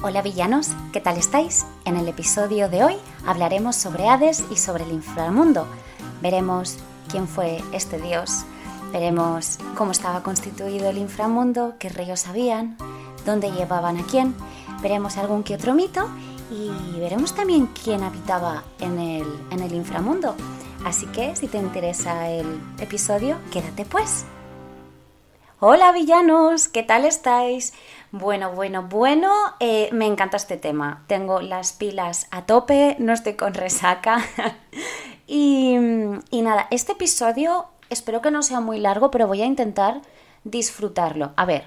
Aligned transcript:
Hola 0.00 0.22
villanos, 0.22 0.68
¿qué 0.92 1.00
tal 1.00 1.16
estáis? 1.16 1.66
En 1.84 1.96
el 1.96 2.06
episodio 2.06 2.68
de 2.68 2.84
hoy 2.84 2.94
hablaremos 3.26 3.74
sobre 3.74 4.06
Hades 4.08 4.44
y 4.48 4.54
sobre 4.54 4.84
el 4.84 4.92
inframundo. 4.92 5.66
Veremos 6.22 6.76
quién 7.10 7.26
fue 7.26 7.60
este 7.72 8.00
dios, 8.00 8.44
veremos 8.92 9.58
cómo 9.76 9.90
estaba 9.90 10.22
constituido 10.22 10.88
el 10.88 10.98
inframundo, 10.98 11.74
qué 11.80 11.88
ríos 11.88 12.28
habían, 12.28 12.76
dónde 13.26 13.50
llevaban 13.50 13.96
a 13.96 14.04
quién, 14.04 14.36
veremos 14.82 15.16
algún 15.16 15.42
que 15.42 15.56
otro 15.56 15.74
mito 15.74 16.08
y 16.48 16.70
veremos 17.00 17.34
también 17.34 17.66
quién 17.66 18.04
habitaba 18.04 18.62
en 18.78 19.00
el, 19.00 19.26
en 19.50 19.58
el 19.58 19.74
inframundo. 19.74 20.36
Así 20.84 21.06
que 21.06 21.34
si 21.34 21.48
te 21.48 21.58
interesa 21.58 22.30
el 22.30 22.46
episodio, 22.78 23.36
quédate 23.50 23.84
pues. 23.84 24.24
Hola 25.60 25.90
villanos, 25.90 26.68
¿qué 26.68 26.84
tal 26.84 27.04
estáis? 27.04 27.72
Bueno, 28.12 28.52
bueno, 28.52 28.84
bueno, 28.84 29.32
eh, 29.58 29.88
me 29.90 30.06
encanta 30.06 30.36
este 30.36 30.56
tema. 30.56 31.02
Tengo 31.08 31.40
las 31.40 31.72
pilas 31.72 32.28
a 32.30 32.46
tope, 32.46 32.94
no 33.00 33.12
estoy 33.12 33.34
con 33.34 33.54
resaca. 33.54 34.24
y, 35.26 35.74
y 36.30 36.42
nada, 36.42 36.68
este 36.70 36.92
episodio 36.92 37.66
espero 37.90 38.22
que 38.22 38.30
no 38.30 38.44
sea 38.44 38.60
muy 38.60 38.78
largo, 38.78 39.10
pero 39.10 39.26
voy 39.26 39.42
a 39.42 39.46
intentar 39.46 40.00
disfrutarlo. 40.44 41.32
A 41.34 41.44
ver, 41.44 41.64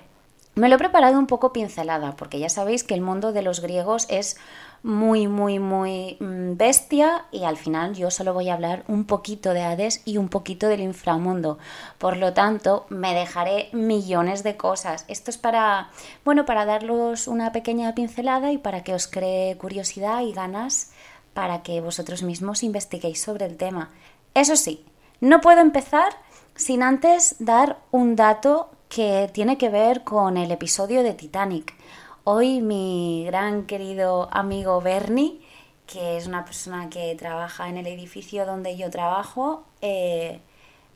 me 0.56 0.70
lo 0.70 0.76
he 0.76 0.80
preparado 0.80 1.20
un 1.20 1.28
poco 1.28 1.52
pincelada, 1.52 2.16
porque 2.16 2.40
ya 2.40 2.48
sabéis 2.48 2.86
que 2.86 2.94
el 2.94 3.02
mundo 3.02 3.34
de 3.34 3.42
los 3.42 3.60
griegos 3.60 4.06
es 4.10 4.38
muy, 4.84 5.28
muy, 5.28 5.60
muy 5.60 6.18
mm, 6.20 6.58
bestia 6.58 7.26
y 7.32 7.44
al 7.44 7.58
final 7.58 7.96
yo 7.96 8.10
solo 8.10 8.34
voy 8.34 8.50
a 8.50 8.56
hablar 8.56 8.84
un 8.88 9.06
poquito 9.06 9.54
de 9.54 9.62
Hades 9.62 10.02
y 10.06 10.18
un 10.18 10.30
poquito 10.30 10.68
del 10.68 10.82
inframundo. 10.82 11.60
Por 11.98 12.18
lo 12.18 12.34
tanto, 12.34 12.86
me 12.90 13.14
dejaré 13.14 13.70
millones 13.74 14.44
de 14.44 14.58
cosas. 14.58 15.06
Esto 15.08 15.30
es 15.30 15.38
para, 15.38 15.90
bueno, 16.26 16.46
para 16.46 16.66
daros 16.66 17.28
una 17.28 17.52
pequeña 17.52 17.94
pincelada 17.94 18.52
y 18.52 18.58
para 18.58 18.84
que 18.84 18.94
os 18.94 19.08
cree 19.08 19.58
curiosidad 19.58 20.22
y 20.22 20.34
ganas 20.34 20.92
para 21.34 21.62
que 21.64 21.80
vosotros 21.82 22.24
mismos 22.24 22.64
investiguéis 22.64 23.22
sobre 23.22 23.46
el 23.46 23.58
tema. 23.58 23.92
Eso 24.34 24.56
sí, 24.56 24.86
no 25.20 25.42
puedo 25.42 25.62
empezar 25.62 26.14
sin 26.56 26.84
antes 26.84 27.36
dar 27.40 27.80
un 27.92 28.16
dato 28.16 28.70
que 28.90 29.30
tiene 29.34 29.58
que 29.58 29.70
ver 29.70 30.04
con 30.04 30.38
el 30.38 30.52
episodio 30.52 31.04
de 31.04 31.14
Titanic. 31.14 31.74
Hoy 32.24 32.62
mi 32.62 33.24
gran 33.26 33.66
querido 33.66 34.30
amigo 34.32 34.80
Bernie, 34.80 35.42
que 35.88 36.18
es 36.18 36.28
una 36.28 36.46
persona 36.46 36.88
que 36.88 37.16
trabaja 37.16 37.68
en 37.68 37.78
el 37.78 37.88
edificio 37.88 38.46
donde 38.46 38.78
yo 38.78 38.92
trabajo, 38.92 39.64
eh, 39.82 40.40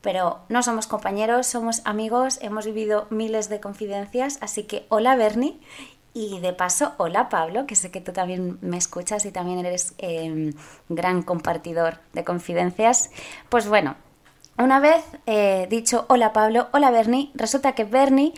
pero 0.01 0.41
no 0.49 0.61
somos 0.61 0.85
compañeros, 0.85 1.47
somos 1.47 1.81
amigos, 1.83 2.37
hemos 2.43 2.67
vivido 2.67 3.07
miles 3.09 3.49
de 3.49 3.59
confidencias, 3.59 4.37
así 4.41 4.65
que 4.65 4.85
hola 4.89 5.15
Bernie 5.15 5.59
y 6.13 6.39
de 6.41 6.53
paso, 6.53 6.93
hola 6.97 7.27
Pablo, 7.29 7.65
que 7.65 7.75
sé 7.75 7.89
que 7.89 8.01
tú 8.01 8.11
también 8.13 8.59
me 8.61 8.77
escuchas 8.77 9.25
y 9.25 9.31
también 9.31 9.65
eres 9.65 9.95
eh, 9.97 10.53
gran 10.89 11.23
compartidor 11.23 11.97
de 12.13 12.23
confidencias. 12.23 13.09
Pues 13.49 13.67
bueno, 13.67 13.95
una 14.59 14.79
vez 14.79 15.03
eh, 15.25 15.65
dicho 15.71 16.05
hola 16.07 16.33
Pablo, 16.33 16.67
hola 16.71 16.91
Bernie, 16.91 17.31
resulta 17.33 17.71
que 17.71 17.83
Bernie 17.83 18.35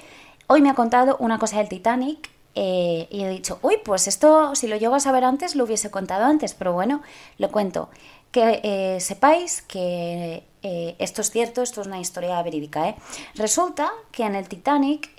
hoy 0.47 0.61
me 0.61 0.69
ha 0.69 0.73
contado 0.73 1.17
una 1.19 1.37
cosa 1.37 1.57
del 1.57 1.67
Titanic 1.67 2.36
eh, 2.59 3.07
y 3.11 3.23
he 3.23 3.29
dicho, 3.29 3.59
uy, 3.61 3.75
pues 3.85 4.07
esto 4.07 4.55
si 4.55 4.65
lo 4.65 4.77
llego 4.77 4.95
a 4.95 4.99
saber 4.99 5.23
antes 5.23 5.55
lo 5.55 5.65
hubiese 5.65 5.91
contado 5.91 6.25
antes, 6.25 6.55
pero 6.55 6.73
bueno, 6.73 7.03
lo 7.37 7.51
cuento. 7.51 7.89
Que 8.31 8.61
eh, 8.63 8.99
sepáis 8.99 9.61
que 9.61 10.43
eh, 10.63 10.95
esto 10.97 11.21
es 11.21 11.29
cierto, 11.29 11.61
esto 11.61 11.81
es 11.81 11.87
una 11.87 11.99
historia 11.99 12.41
verídica. 12.41 12.95
Resulta 13.35 13.91
que 14.11 14.23
en 14.23 14.33
el 14.33 14.49
Titanic, 14.49 15.11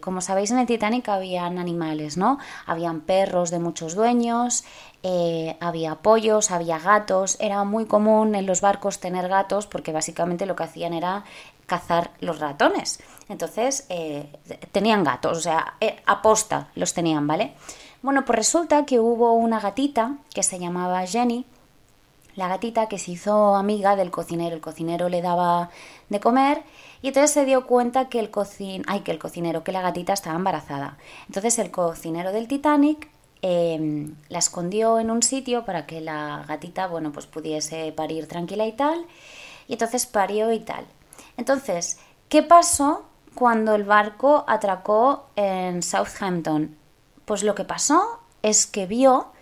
como 0.00 0.20
sabéis, 0.20 0.50
en 0.50 0.58
el 0.58 0.66
Titanic 0.66 1.08
habían 1.08 1.58
animales, 1.58 2.18
¿no? 2.18 2.38
Habían 2.66 3.00
perros 3.00 3.50
de 3.50 3.58
muchos 3.58 3.94
dueños, 3.94 4.64
había 5.60 5.94
pollos, 5.96 6.50
había 6.50 6.78
gatos. 6.78 7.38
Era 7.40 7.64
muy 7.64 7.86
común 7.86 8.34
en 8.34 8.44
los 8.44 8.60
barcos 8.60 9.00
tener 9.00 9.28
gatos 9.28 9.66
porque 9.66 9.92
básicamente 9.92 10.44
lo 10.44 10.56
que 10.56 10.64
hacían 10.64 10.92
era 10.92 11.24
cazar 11.66 12.10
los 12.20 12.38
ratones. 12.38 13.00
Entonces 13.28 13.86
eh, 13.88 14.28
tenían 14.72 15.04
gatos, 15.04 15.38
o 15.38 15.40
sea, 15.40 15.74
eh, 15.80 16.02
aposta 16.06 16.68
los 16.74 16.92
tenían, 16.92 17.26
¿vale? 17.26 17.54
Bueno, 18.02 18.24
pues 18.24 18.36
resulta 18.36 18.84
que 18.84 19.00
hubo 19.00 19.32
una 19.32 19.60
gatita 19.60 20.16
que 20.34 20.42
se 20.42 20.58
llamaba 20.58 21.06
Jenny, 21.06 21.46
la 22.34 22.48
gatita 22.48 22.88
que 22.88 22.98
se 22.98 23.12
hizo 23.12 23.54
amiga 23.54 23.94
del 23.94 24.10
cocinero, 24.10 24.54
el 24.54 24.60
cocinero 24.60 25.08
le 25.08 25.22
daba 25.22 25.70
de 26.08 26.20
comer 26.20 26.62
y 27.02 27.08
entonces 27.08 27.30
se 27.30 27.44
dio 27.44 27.66
cuenta 27.66 28.08
que 28.08 28.20
el 28.20 28.30
cocin 28.30 28.84
ay, 28.86 29.00
que 29.00 29.12
el 29.12 29.18
cocinero, 29.18 29.64
que 29.64 29.72
la 29.72 29.82
gatita 29.82 30.14
estaba 30.14 30.36
embarazada. 30.36 30.96
Entonces 31.26 31.58
el 31.58 31.70
cocinero 31.70 32.32
del 32.32 32.48
Titanic 32.48 33.08
em, 33.42 34.14
la 34.28 34.38
escondió 34.38 34.98
en 34.98 35.10
un 35.10 35.22
sitio 35.22 35.64
para 35.64 35.86
que 35.86 36.00
la 36.00 36.44
gatita, 36.48 36.86
bueno, 36.86 37.12
pues 37.12 37.26
pudiese 37.26 37.92
parir 37.92 38.26
tranquila 38.28 38.66
y 38.66 38.72
tal. 38.72 39.04
Y 39.68 39.74
entonces 39.74 40.06
parió 40.06 40.52
y 40.52 40.60
tal. 40.60 40.86
Entonces, 41.36 41.98
¿qué 42.28 42.42
pasó 42.42 43.04
cuando 43.34 43.74
el 43.74 43.84
barco 43.84 44.44
atracó 44.46 45.26
en 45.36 45.82
Southampton? 45.82 46.76
Pues 47.24 47.42
lo 47.42 47.54
que 47.54 47.64
pasó 47.64 48.20
es 48.42 48.66
que 48.66 48.86
vio 48.86 49.32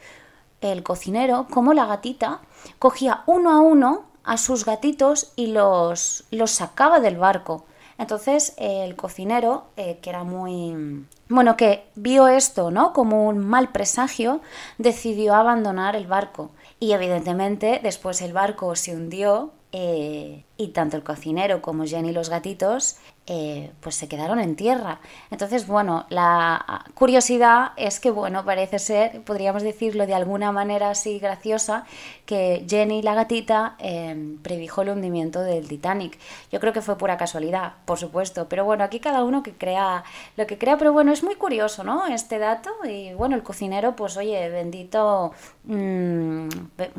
el 0.60 0.82
cocinero 0.82 1.46
cómo 1.50 1.72
la 1.72 1.86
gatita 1.86 2.40
cogía 2.78 3.22
uno 3.26 3.50
a 3.50 3.60
uno 3.60 4.04
a 4.24 4.36
sus 4.36 4.64
gatitos 4.64 5.32
y 5.36 5.48
los, 5.48 6.24
los 6.30 6.50
sacaba 6.50 7.00
del 7.00 7.16
barco. 7.16 7.64
Entonces 7.98 8.54
el 8.56 8.96
cocinero, 8.96 9.64
eh, 9.76 9.98
que 10.00 10.10
era 10.10 10.24
muy... 10.24 11.06
Bueno, 11.28 11.56
que 11.56 11.84
vio 11.94 12.28
esto, 12.28 12.70
¿no? 12.70 12.92
Como 12.92 13.28
un 13.28 13.38
mal 13.38 13.72
presagio, 13.72 14.40
decidió 14.78 15.34
abandonar 15.34 15.96
el 15.96 16.06
barco. 16.06 16.50
Y 16.78 16.92
evidentemente 16.92 17.78
después 17.82 18.22
el 18.22 18.32
barco 18.32 18.74
se 18.74 18.96
hundió 18.96 19.52
eh, 19.72 20.44
y 20.60 20.69
tanto 20.69 20.98
el 20.98 21.03
cocinero 21.03 21.62
como 21.62 21.87
Jenny 21.87 22.10
y 22.10 22.12
los 22.12 22.28
gatitos 22.28 22.98
eh, 23.26 23.71
pues 23.81 23.94
se 23.94 24.09
quedaron 24.09 24.41
en 24.41 24.56
tierra. 24.56 24.98
Entonces, 25.31 25.66
bueno, 25.66 26.04
la 26.09 26.84
curiosidad 26.94 27.72
es 27.76 28.00
que, 28.00 28.10
bueno, 28.10 28.44
parece 28.44 28.81
ser, 28.81 29.22
podríamos 29.22 29.62
decirlo 29.62 30.06
de 30.06 30.15
alguna 30.15 30.50
manera 30.50 30.91
así 30.91 31.21
graciosa, 31.21 31.84
que 32.26 32.66
Jenny, 32.69 33.03
la 33.03 33.15
gatita, 33.15 33.76
eh, 33.78 34.34
predijo 34.43 34.82
el 34.82 34.88
hundimiento 34.88 35.43
del 35.43 35.69
Titanic. 35.69 36.19
Yo 36.50 36.59
creo 36.59 36.72
que 36.72 36.82
fue 36.82 36.98
pura 36.98 37.16
casualidad, 37.16 37.75
por 37.84 37.98
supuesto, 37.98 38.48
pero 38.48 38.65
bueno, 38.65 38.82
aquí 38.82 38.98
cada 38.98 39.22
uno 39.22 39.44
que 39.44 39.53
crea 39.53 40.03
lo 40.37 40.47
que 40.47 40.59
crea, 40.59 40.77
pero 40.77 40.92
bueno, 40.92 41.12
es 41.12 41.22
muy 41.22 41.37
curioso, 41.37 41.84
¿no? 41.84 42.06
Este 42.09 42.38
dato 42.38 42.71
y 42.84 43.15
bueno, 43.15 43.37
el 43.37 43.44
cocinero, 43.44 43.94
pues 43.94 44.16
oye, 44.16 44.48
bendito, 44.48 45.32
mmm, 45.65 46.48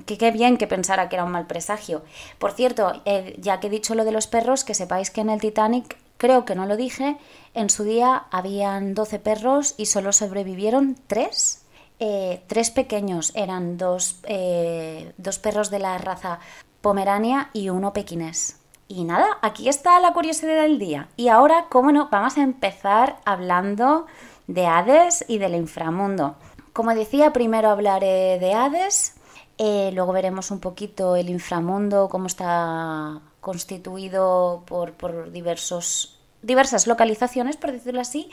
qué 0.06 0.32
bien 0.32 0.58
que 0.58 0.68
pensara 0.68 1.10
que 1.10 1.18
era 1.18 1.26
un 1.26 1.32
mal 1.32 1.46
presagio. 1.46 2.04
Por 2.40 2.54
cierto, 2.54 3.02
eh, 3.04 3.36
ya 3.38 3.51
que 3.60 3.68
he 3.68 3.70
dicho 3.70 3.96
lo 3.96 4.06
de 4.06 4.12
los 4.12 4.28
perros, 4.28 4.64
que 4.64 4.74
sepáis 4.74 5.12
que 5.12 5.22
en 5.22 5.30
el 5.30 5.42
Titanic 5.42 5.98
Creo 6.22 6.46
que 6.46 6.54
no 6.54 6.68
lo 6.68 6.78
dije. 6.78 7.18
En 7.56 7.72
su 7.72 7.84
día 7.84 8.26
habían 8.30 8.94
12 8.94 9.18
perros 9.18 9.74
y 9.76 9.88
solo 9.88 10.14
sobrevivieron 10.14 10.96
3. 11.08 11.66
Eh, 11.98 12.44
tres 12.46 12.70
pequeños 12.70 13.32
eran 13.34 13.76
dos, 13.80 14.20
eh, 14.26 15.14
dos 15.18 15.40
perros 15.40 15.72
de 15.72 15.80
la 15.80 15.98
raza 15.98 16.38
pomerania 16.82 17.50
y 17.54 17.70
uno 17.70 17.92
pequinés. 17.92 18.60
Y 18.88 19.04
nada, 19.04 19.40
aquí 19.42 19.68
está 19.68 20.00
la 20.00 20.14
curiosidad 20.14 20.62
del 20.62 20.78
día. 20.78 21.08
Y 21.18 21.30
ahora, 21.30 21.66
cómo 21.70 21.92
no, 21.92 22.08
vamos 22.12 22.38
a 22.38 22.44
empezar 22.44 23.18
hablando 23.26 24.06
de 24.46 24.68
Hades 24.68 25.26
y 25.28 25.40
del 25.40 25.56
inframundo. 25.56 26.36
Como 26.72 26.94
decía, 26.94 27.34
primero 27.34 27.72
hablaré 27.72 28.38
de 28.38 28.54
Hades, 28.54 29.16
eh, 29.58 29.90
luego 29.96 30.14
veremos 30.14 30.52
un 30.52 30.60
poquito 30.60 31.16
el 31.16 31.32
inframundo, 31.32 32.10
cómo 32.10 32.28
está 32.28 33.22
constituido 33.42 34.64
por, 34.66 34.94
por 34.94 35.32
diversos, 35.32 36.20
diversas 36.42 36.88
localizaciones, 36.88 37.58
por 37.58 37.72
decirlo 37.72 38.00
así, 38.00 38.32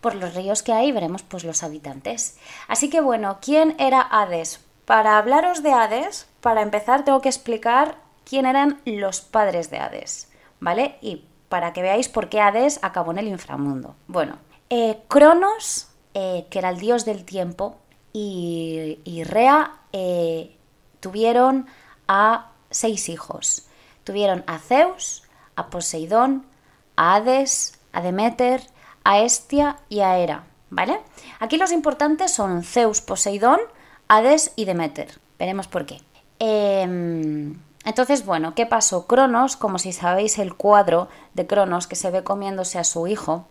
por 0.00 0.14
los 0.14 0.34
ríos 0.34 0.62
que 0.62 0.72
hay, 0.72 0.92
veremos 0.92 1.22
pues 1.22 1.44
los 1.44 1.62
habitantes. 1.62 2.38
Así 2.68 2.88
que 2.88 3.00
bueno, 3.00 3.38
¿quién 3.40 3.74
era 3.78 4.00
Hades? 4.00 4.60
Para 4.84 5.18
hablaros 5.18 5.62
de 5.62 5.72
Hades, 5.72 6.28
para 6.40 6.62
empezar 6.62 7.04
tengo 7.04 7.20
que 7.20 7.28
explicar 7.28 7.96
quién 8.24 8.46
eran 8.46 8.80
los 8.84 9.20
padres 9.20 9.70
de 9.70 9.78
Hades, 9.78 10.28
¿vale? 10.60 10.96
Y 11.00 11.24
para 11.48 11.72
que 11.72 11.82
veáis 11.82 12.08
por 12.08 12.28
qué 12.28 12.40
Hades 12.40 12.78
acabó 12.82 13.10
en 13.10 13.18
el 13.18 13.28
inframundo. 13.28 13.96
Bueno, 14.06 14.36
eh, 14.68 14.98
Cronos, 15.08 15.88
eh, 16.14 16.46
que 16.50 16.58
era 16.60 16.70
el 16.70 16.78
dios 16.78 17.04
del 17.04 17.24
tiempo, 17.24 17.76
y, 18.12 18.98
y 19.04 19.24
Rea 19.24 19.72
eh, 19.92 20.56
tuvieron 21.00 21.66
a 22.08 22.52
seis 22.70 23.08
hijos. 23.08 23.66
Tuvieron 24.04 24.44
a 24.46 24.58
Zeus, 24.58 25.24
a 25.56 25.68
Poseidón, 25.68 26.46
a 26.96 27.14
Hades, 27.14 27.78
a 27.92 28.02
Demeter, 28.02 28.62
a 29.04 29.20
Hestia 29.20 29.78
y 29.88 30.00
a 30.00 30.18
Hera, 30.18 30.44
¿vale? 30.70 31.00
Aquí 31.38 31.56
los 31.56 31.72
importantes 31.72 32.32
son 32.32 32.62
Zeus, 32.62 33.00
Poseidón, 33.00 33.60
Hades 34.08 34.52
y 34.56 34.64
Demeter. 34.64 35.18
Veremos 35.38 35.68
por 35.68 35.86
qué. 35.86 36.00
Em, 36.38 37.58
entonces, 37.84 38.26
bueno, 38.26 38.54
¿qué 38.54 38.66
pasó? 38.66 39.06
Cronos, 39.06 39.56
como 39.56 39.78
si 39.78 39.92
sabéis 39.92 40.38
el 40.38 40.54
cuadro 40.54 41.08
de 41.34 41.46
Cronos 41.46 41.86
que 41.86 41.96
se 41.96 42.10
ve 42.10 42.22
comiéndose 42.22 42.78
a 42.78 42.84
su 42.84 43.06
hijo, 43.06 43.46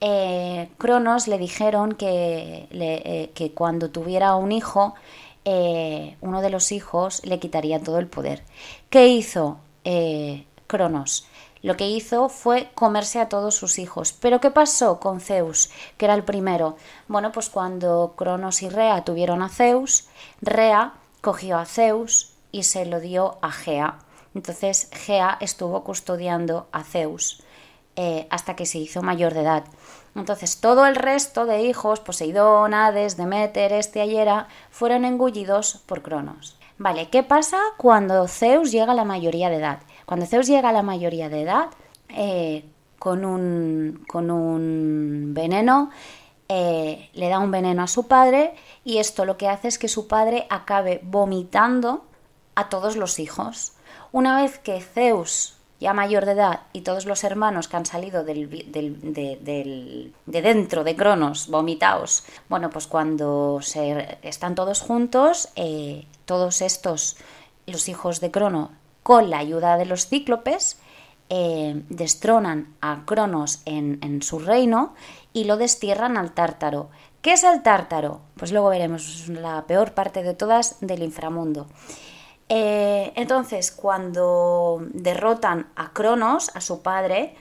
eh, 0.00 0.70
Cronos 0.78 1.28
le 1.28 1.38
dijeron 1.38 1.92
que, 1.92 2.68
eh, 2.70 3.30
que, 3.34 3.52
cuando 3.52 3.90
tuviera 3.90 4.34
un 4.34 4.50
hijo, 4.50 4.94
eh, 5.44 6.16
uno 6.20 6.40
de 6.40 6.50
los 6.50 6.72
hijos 6.72 7.24
le 7.24 7.38
quitaría 7.38 7.80
todo 7.80 7.98
el 7.98 8.06
poder. 8.06 8.42
¿Qué 8.88 9.08
hizo 9.08 9.58
Cronos? 10.66 11.26
Lo 11.62 11.76
que 11.76 11.88
hizo 11.88 12.28
fue 12.28 12.70
comerse 12.74 13.20
a 13.20 13.28
todos 13.28 13.54
sus 13.54 13.78
hijos. 13.78 14.12
Pero 14.12 14.40
¿qué 14.40 14.50
pasó 14.50 14.98
con 14.98 15.20
Zeus, 15.20 15.70
que 15.98 16.06
era 16.06 16.14
el 16.14 16.24
primero? 16.24 16.76
Bueno, 17.06 17.32
pues 17.32 17.50
cuando 17.50 18.14
Cronos 18.16 18.62
y 18.62 18.70
Rea 18.70 19.04
tuvieron 19.04 19.42
a 19.42 19.48
Zeus, 19.50 20.08
Rea 20.40 20.94
cogió 21.20 21.58
a 21.58 21.66
Zeus 21.66 22.32
y 22.50 22.62
se 22.62 22.86
lo 22.86 22.98
dio 23.00 23.36
a 23.42 23.52
Gea. 23.52 23.98
Entonces 24.34 24.88
Gea 24.92 25.36
estuvo 25.40 25.84
custodiando 25.84 26.68
a 26.72 26.82
Zeus 26.82 27.42
hasta 28.30 28.56
que 28.56 28.64
se 28.64 28.78
hizo 28.78 29.02
mayor 29.02 29.34
de 29.34 29.40
edad. 29.40 29.64
Entonces 30.14 30.60
todo 30.62 30.86
el 30.86 30.96
resto 30.96 31.44
de 31.44 31.64
hijos, 31.64 32.00
Poseidón, 32.00 32.72
Hades, 32.72 33.18
Demeter, 33.18 33.74
este 33.74 34.02
y 34.06 34.16
fueron 34.70 35.04
engullidos 35.04 35.82
por 35.84 36.00
Cronos. 36.00 36.56
Vale, 36.80 37.10
¿qué 37.10 37.22
pasa 37.22 37.58
cuando 37.76 38.26
Zeus 38.26 38.72
llega 38.72 38.92
a 38.92 38.94
la 38.94 39.04
mayoría 39.04 39.50
de 39.50 39.56
edad? 39.56 39.80
Cuando 40.06 40.24
Zeus 40.24 40.46
llega 40.46 40.70
a 40.70 40.72
la 40.72 40.80
mayoría 40.80 41.28
de 41.28 41.42
edad, 41.42 41.66
eh, 42.08 42.64
con, 42.98 43.26
un, 43.26 44.02
con 44.08 44.30
un 44.30 45.34
veneno, 45.34 45.90
eh, 46.48 47.10
le 47.12 47.28
da 47.28 47.38
un 47.38 47.50
veneno 47.50 47.82
a 47.82 47.86
su 47.86 48.08
padre 48.08 48.54
y 48.82 48.96
esto 48.96 49.26
lo 49.26 49.36
que 49.36 49.46
hace 49.46 49.68
es 49.68 49.78
que 49.78 49.88
su 49.88 50.08
padre 50.08 50.46
acabe 50.48 51.02
vomitando 51.02 52.06
a 52.54 52.70
todos 52.70 52.96
los 52.96 53.18
hijos. 53.18 53.74
Una 54.10 54.40
vez 54.40 54.58
que 54.58 54.80
Zeus 54.80 55.58
ya 55.80 55.92
mayor 55.92 56.24
de 56.24 56.32
edad 56.32 56.60
y 56.72 56.80
todos 56.80 57.04
los 57.04 57.24
hermanos 57.24 57.68
que 57.68 57.76
han 57.76 57.86
salido 57.86 58.24
del, 58.24 58.48
de, 58.72 60.12
dentro 60.26 60.84
de 60.84 60.96
Cronos, 60.96 61.48
vomitados, 61.48 62.24
bueno, 62.48 62.70
pues 62.70 62.86
cuando 62.86 63.60
se, 63.62 64.18
están 64.22 64.54
todos 64.54 64.80
juntos, 64.80 65.48
eh, 65.56 66.06
todos 66.30 66.62
estos, 66.62 67.16
los 67.66 67.88
hijos 67.88 68.20
de 68.20 68.30
Crono, 68.30 68.70
con 69.02 69.30
la 69.30 69.38
ayuda 69.38 69.76
de 69.76 69.84
los 69.84 70.06
cíclopes, 70.06 70.78
eh, 71.28 71.82
destronan 71.88 72.72
a 72.80 73.02
Cronos 73.04 73.62
en, 73.64 74.22
su 74.22 74.38
reino 74.38 74.94
y 75.32 75.42
lo 75.42 75.56
destierran 75.56 76.16
al 76.16 76.30
Tártaro. 76.30 76.88
¿Qué 77.20 77.32
es 77.32 77.42
el 77.42 77.64
Tártaro? 77.64 78.20
Pues 78.36 78.52
luego 78.52 78.68
veremos, 78.68 79.26
la 79.26 79.66
peor 79.66 79.92
parte 79.92 80.22
de 80.22 80.34
todas 80.34 80.76
del 80.80 81.02
inframundo. 81.02 81.66
Eh, 82.48 83.12
entonces, 83.16 83.72
cuando 83.72 84.86
derrotan 84.92 85.66
a 85.74 85.92
Cronos, 85.92 86.52
a 86.54 86.60
su 86.60 86.80
padre, 86.80 87.34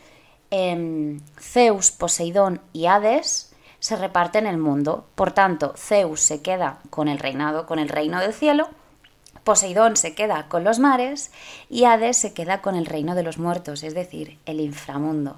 em, 0.50 1.22
Zeus, 1.40 1.92
Poseidón 1.92 2.60
y 2.74 2.88
Hades 2.88 3.49
se 3.80 3.96
reparten 3.96 4.46
el 4.46 4.58
mundo. 4.58 5.06
Por 5.16 5.32
tanto, 5.32 5.74
Zeus 5.78 6.22
se 6.22 6.42
queda 6.42 6.80
con 6.90 7.08
el 7.08 7.20
reinado, 7.20 7.66
con 7.66 7.80
el 7.80 7.90
reino 7.90 8.20
del 8.20 8.34
cielo, 8.34 8.70
Poseidón 9.44 9.96
se 9.96 10.14
queda 10.14 10.48
con 10.48 10.64
los 10.64 10.78
mares 10.80 11.32
y 11.70 11.86
Hades 11.86 12.18
se 12.18 12.34
queda 12.34 12.62
con 12.62 12.76
el 12.76 12.86
reino 12.86 13.16
de 13.16 13.24
los 13.24 13.38
muertos, 13.38 13.84
es 13.84 13.96
decir, 13.96 14.38
el 14.46 14.60
inframundo. 14.60 15.38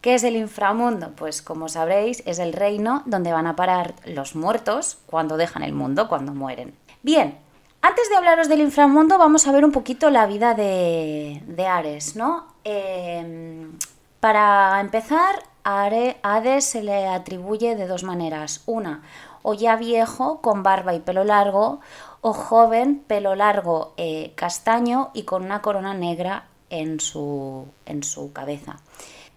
¿Qué 0.00 0.14
es 0.14 0.24
el 0.24 0.36
inframundo? 0.36 1.12
Pues 1.16 1.42
como 1.42 1.68
sabréis, 1.68 2.22
es 2.26 2.38
el 2.38 2.52
reino 2.52 3.02
donde 3.06 3.32
van 3.32 3.46
a 3.46 3.56
parar 3.56 3.94
los 4.04 4.36
muertos 4.36 4.98
cuando 5.06 5.36
dejan 5.36 5.62
el 5.62 5.72
mundo, 5.72 6.06
cuando 6.06 6.32
mueren. 6.32 6.74
Bien, 7.02 7.38
antes 7.82 8.08
de 8.08 8.16
hablaros 8.16 8.48
del 8.48 8.60
inframundo, 8.60 9.16
vamos 9.16 9.46
a 9.46 9.52
ver 9.52 9.64
un 9.64 9.72
poquito 9.72 10.10
la 10.10 10.26
vida 10.26 10.54
de, 10.54 11.66
Ares, 11.66 12.14
¿no? 12.14 12.46
Em, 12.62 13.72
para 14.20 14.80
empezar, 14.80 15.42
Hades 15.66 16.64
se 16.64 16.82
le 16.82 17.08
atribuye 17.08 17.74
de 17.74 17.86
dos 17.86 18.04
maneras. 18.04 18.62
Una, 18.66 19.02
o 19.42 19.54
ya 19.54 19.76
viejo, 19.76 20.40
con 20.40 20.62
barba 20.62 20.94
y 20.94 21.00
pelo 21.00 21.24
largo, 21.24 21.80
o 22.20 22.32
joven, 22.32 23.02
pelo 23.06 23.34
largo, 23.34 23.92
eh, 23.96 24.32
castaño 24.36 25.10
y 25.14 25.22
con 25.24 25.44
una 25.44 25.62
corona 25.62 25.94
negra 25.94 26.46
en 26.70 27.00
su, 27.00 27.66
en 27.84 28.02
su 28.02 28.32
cabeza. 28.32 28.76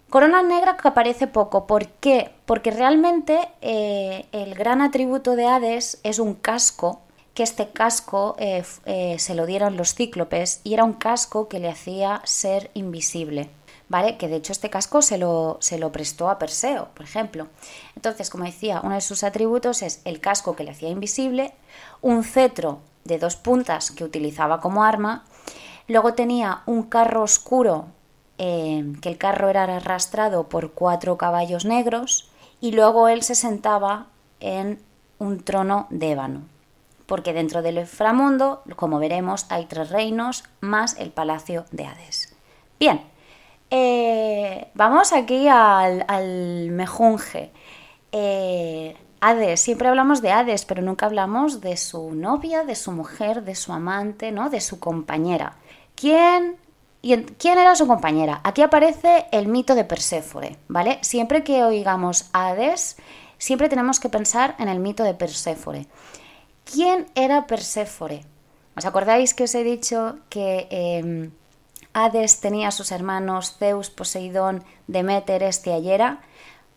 Corona 0.08 0.42
negra 0.42 0.76
que 0.76 0.88
aparece 0.88 1.26
poco. 1.26 1.66
¿Por 1.66 1.86
qué? 1.86 2.32
Porque 2.44 2.70
realmente 2.70 3.38
eh, 3.60 4.26
el 4.32 4.54
gran 4.54 4.80
atributo 4.80 5.36
de 5.36 5.46
Hades 5.46 6.00
es 6.02 6.18
un 6.18 6.34
casco 6.34 7.00
que 7.34 7.44
este 7.44 7.68
casco 7.70 8.34
eh, 8.38 8.64
eh, 8.86 9.18
se 9.18 9.34
lo 9.34 9.46
dieron 9.46 9.76
los 9.76 9.94
cíclopes 9.94 10.60
y 10.64 10.74
era 10.74 10.84
un 10.84 10.94
casco 10.94 11.48
que 11.48 11.60
le 11.60 11.68
hacía 11.68 12.20
ser 12.24 12.70
invisible. 12.74 13.50
¿Vale? 13.90 14.16
Que 14.16 14.28
de 14.28 14.36
hecho 14.36 14.52
este 14.52 14.70
casco 14.70 15.02
se 15.02 15.18
lo, 15.18 15.58
se 15.60 15.76
lo 15.76 15.92
prestó 15.92 16.30
a 16.30 16.38
Perseo, 16.38 16.88
por 16.94 17.04
ejemplo. 17.04 17.48
Entonces, 17.96 18.30
como 18.30 18.44
decía, 18.44 18.80
uno 18.82 18.94
de 18.94 19.00
sus 19.02 19.24
atributos 19.24 19.82
es 19.82 20.00
el 20.04 20.20
casco 20.20 20.56
que 20.56 20.64
le 20.64 20.70
hacía 20.70 20.88
invisible, 20.88 21.52
un 22.00 22.24
cetro 22.24 22.78
de 23.04 23.18
dos 23.18 23.34
puntas 23.34 23.90
que 23.90 24.04
utilizaba 24.04 24.60
como 24.60 24.84
arma, 24.84 25.24
luego 25.88 26.14
tenía 26.14 26.62
un 26.66 26.84
carro 26.84 27.22
oscuro, 27.22 27.88
eh, 28.38 28.94
que 29.02 29.08
el 29.08 29.18
carro 29.18 29.48
era 29.48 29.64
arrastrado 29.64 30.48
por 30.48 30.70
cuatro 30.70 31.18
caballos 31.18 31.64
negros, 31.64 32.30
y 32.60 32.70
luego 32.70 33.08
él 33.08 33.22
se 33.22 33.34
sentaba 33.34 34.06
en 34.38 34.80
un 35.18 35.42
trono 35.42 35.88
de 35.90 36.12
ébano 36.12 36.42
porque 37.06 37.32
dentro 37.32 37.60
del 37.60 37.78
inframundo, 37.78 38.62
como 38.76 39.00
veremos, 39.00 39.46
hay 39.48 39.66
tres 39.66 39.90
reinos 39.90 40.44
más 40.60 40.96
el 40.96 41.10
palacio 41.10 41.64
de 41.72 41.86
Hades. 41.86 42.32
Bien, 42.78 43.00
eh, 43.70 44.70
vamos 44.74 45.12
aquí 45.12 45.48
al, 45.48 46.70
mejunje. 46.70 47.52
Eh, 48.12 48.96
Hades, 49.20 49.60
siempre 49.60 49.88
hablamos 49.88 50.22
de 50.22 50.32
Hades, 50.32 50.64
pero 50.64 50.82
nunca 50.82 51.06
hablamos 51.06 51.60
de 51.60 51.76
su 51.76 52.12
novia, 52.12 52.64
de 52.64 52.74
su 52.74 52.90
mujer, 52.92 53.44
de 53.44 53.54
su 53.54 53.72
amante, 53.72 54.32
¿no? 54.32 54.50
De 54.50 54.60
su 54.60 54.80
compañera. 54.80 55.56
¿Quién, 55.94 56.56
¿Quién 57.02 57.58
era 57.58 57.76
su 57.76 57.86
compañera? 57.86 58.40
Aquí 58.44 58.62
aparece 58.62 59.26
el 59.30 59.46
mito 59.46 59.74
de 59.74 59.84
Perséfone, 59.84 60.56
¿vale? 60.68 60.98
Siempre 61.02 61.44
que 61.44 61.62
oigamos 61.64 62.30
Hades, 62.32 62.96
siempre 63.36 63.68
tenemos 63.68 64.00
que 64.00 64.08
pensar 64.08 64.56
en 64.58 64.68
el 64.68 64.80
mito 64.80 65.04
de 65.04 65.14
Perséfone. 65.14 65.86
¿Quién 66.64 67.06
era 67.14 67.46
Perséfone? 67.46 68.24
¿Os 68.76 68.86
acordáis 68.86 69.34
que 69.34 69.44
os 69.44 69.54
he 69.54 69.64
dicho 69.64 70.18
que 70.30 70.66
em, 70.70 71.32
Hades 71.92 72.40
tenía 72.40 72.68
a 72.68 72.72
sus 72.72 72.92
hermanos 72.92 73.56
Zeus, 73.58 73.90
Poseidón, 73.90 74.64
Demeter, 74.86 75.42
y 75.42 75.98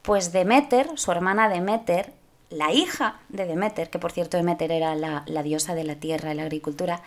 Pues 0.01 0.31
Demeter, 0.31 0.97
su 0.97 1.11
hermana 1.11 1.49
Demeter, 1.49 2.13
la 2.49 2.71
hija 2.71 3.19
de 3.29 3.45
Demeter, 3.45 3.89
que 3.89 3.99
por 3.99 4.11
cierto 4.11 4.37
Demeter 4.37 4.71
era 4.71 4.95
la, 4.95 5.43
diosa 5.43 5.75
de 5.75 5.83
la 5.83 5.95
tierra 5.95 6.33
y 6.33 6.35
la 6.35 6.43
agricultura, 6.43 7.01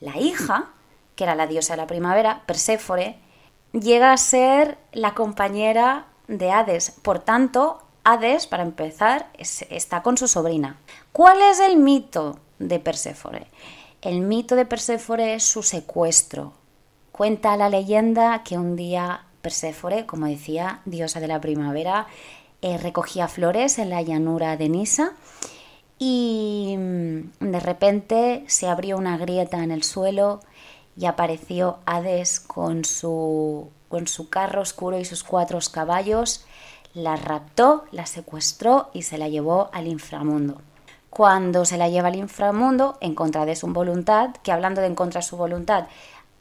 la 0.00 0.16
hija, 0.18 0.70
que 1.16 1.24
era 1.24 1.34
la 1.34 1.46
diosa 1.46 1.74
de 1.74 1.78
la 1.78 1.86
primavera, 1.86 2.42
Perséfone, 2.46 3.18
llega 3.72 4.12
a 4.12 4.16
ser 4.16 4.78
la 4.92 5.14
compañera 5.14 6.06
de 6.28 6.50
Hades. 6.50 6.92
Por 7.02 7.20
tanto, 7.20 7.82
Hades, 8.04 8.46
para 8.46 8.62
empezar, 8.62 9.28
está 9.38 10.02
con 10.02 10.16
su 10.16 10.28
sobrina. 10.28 10.76
¿Cuál 11.12 11.40
es 11.42 11.60
el 11.60 11.76
mito 11.76 12.38
de 12.58 12.78
Perséfone? 12.78 13.46
El 14.00 14.20
mito 14.20 14.56
de 14.56 14.66
Perséfone 14.66 15.34
es 15.34 15.44
su 15.44 15.62
secuestro. 15.62 16.54
Cuenta 17.12 17.56
la 17.56 17.68
leyenda 17.68 18.42
que 18.42 18.58
un 18.58 18.74
día 18.74 19.26
Perséfone, 19.42 20.06
como 20.06 20.26
decía, 20.26 20.80
diosa 20.86 21.20
de 21.20 21.28
la 21.28 21.40
primavera, 21.40 22.06
eh, 22.62 22.78
recogía 22.78 23.28
flores 23.28 23.78
en 23.78 23.90
la 23.90 24.02
llanura 24.02 24.56
de 24.56 24.68
Nisa 24.68 25.12
y 25.98 26.74
mm, 26.78 27.20
de 27.40 27.60
repente 27.60 28.44
se 28.46 28.66
abrió 28.66 28.96
una 28.96 29.18
grieta 29.18 29.62
en 29.62 29.70
el 29.70 29.82
suelo 29.82 30.40
y 30.96 31.06
apareció 31.06 31.78
Hades 31.86 32.40
con 32.40 32.84
su, 32.84 33.68
con 33.88 34.06
su 34.06 34.30
carro 34.30 34.62
oscuro 34.62 34.98
y 34.98 35.04
sus 35.04 35.22
cuatro 35.22 35.58
caballos 35.72 36.46
la 36.94 37.16
raptó, 37.16 37.84
la 37.90 38.06
secuestró 38.06 38.90
y 38.92 39.02
se 39.02 39.18
la 39.18 39.28
llevó 39.28 39.70
al 39.72 39.86
inframundo. 39.86 40.60
Cuando 41.08 41.64
se 41.64 41.76
la 41.76 41.88
lleva 41.88 42.08
al 42.08 42.16
inframundo, 42.16 42.96
en 43.00 43.14
contra 43.14 43.44
de 43.44 43.54
su 43.54 43.66
voluntad, 43.66 44.30
que 44.42 44.52
hablando 44.52 44.80
de 44.80 44.86
en 44.86 44.94
contra 44.94 45.20
de 45.20 45.26
su 45.26 45.36
voluntad, 45.36 45.86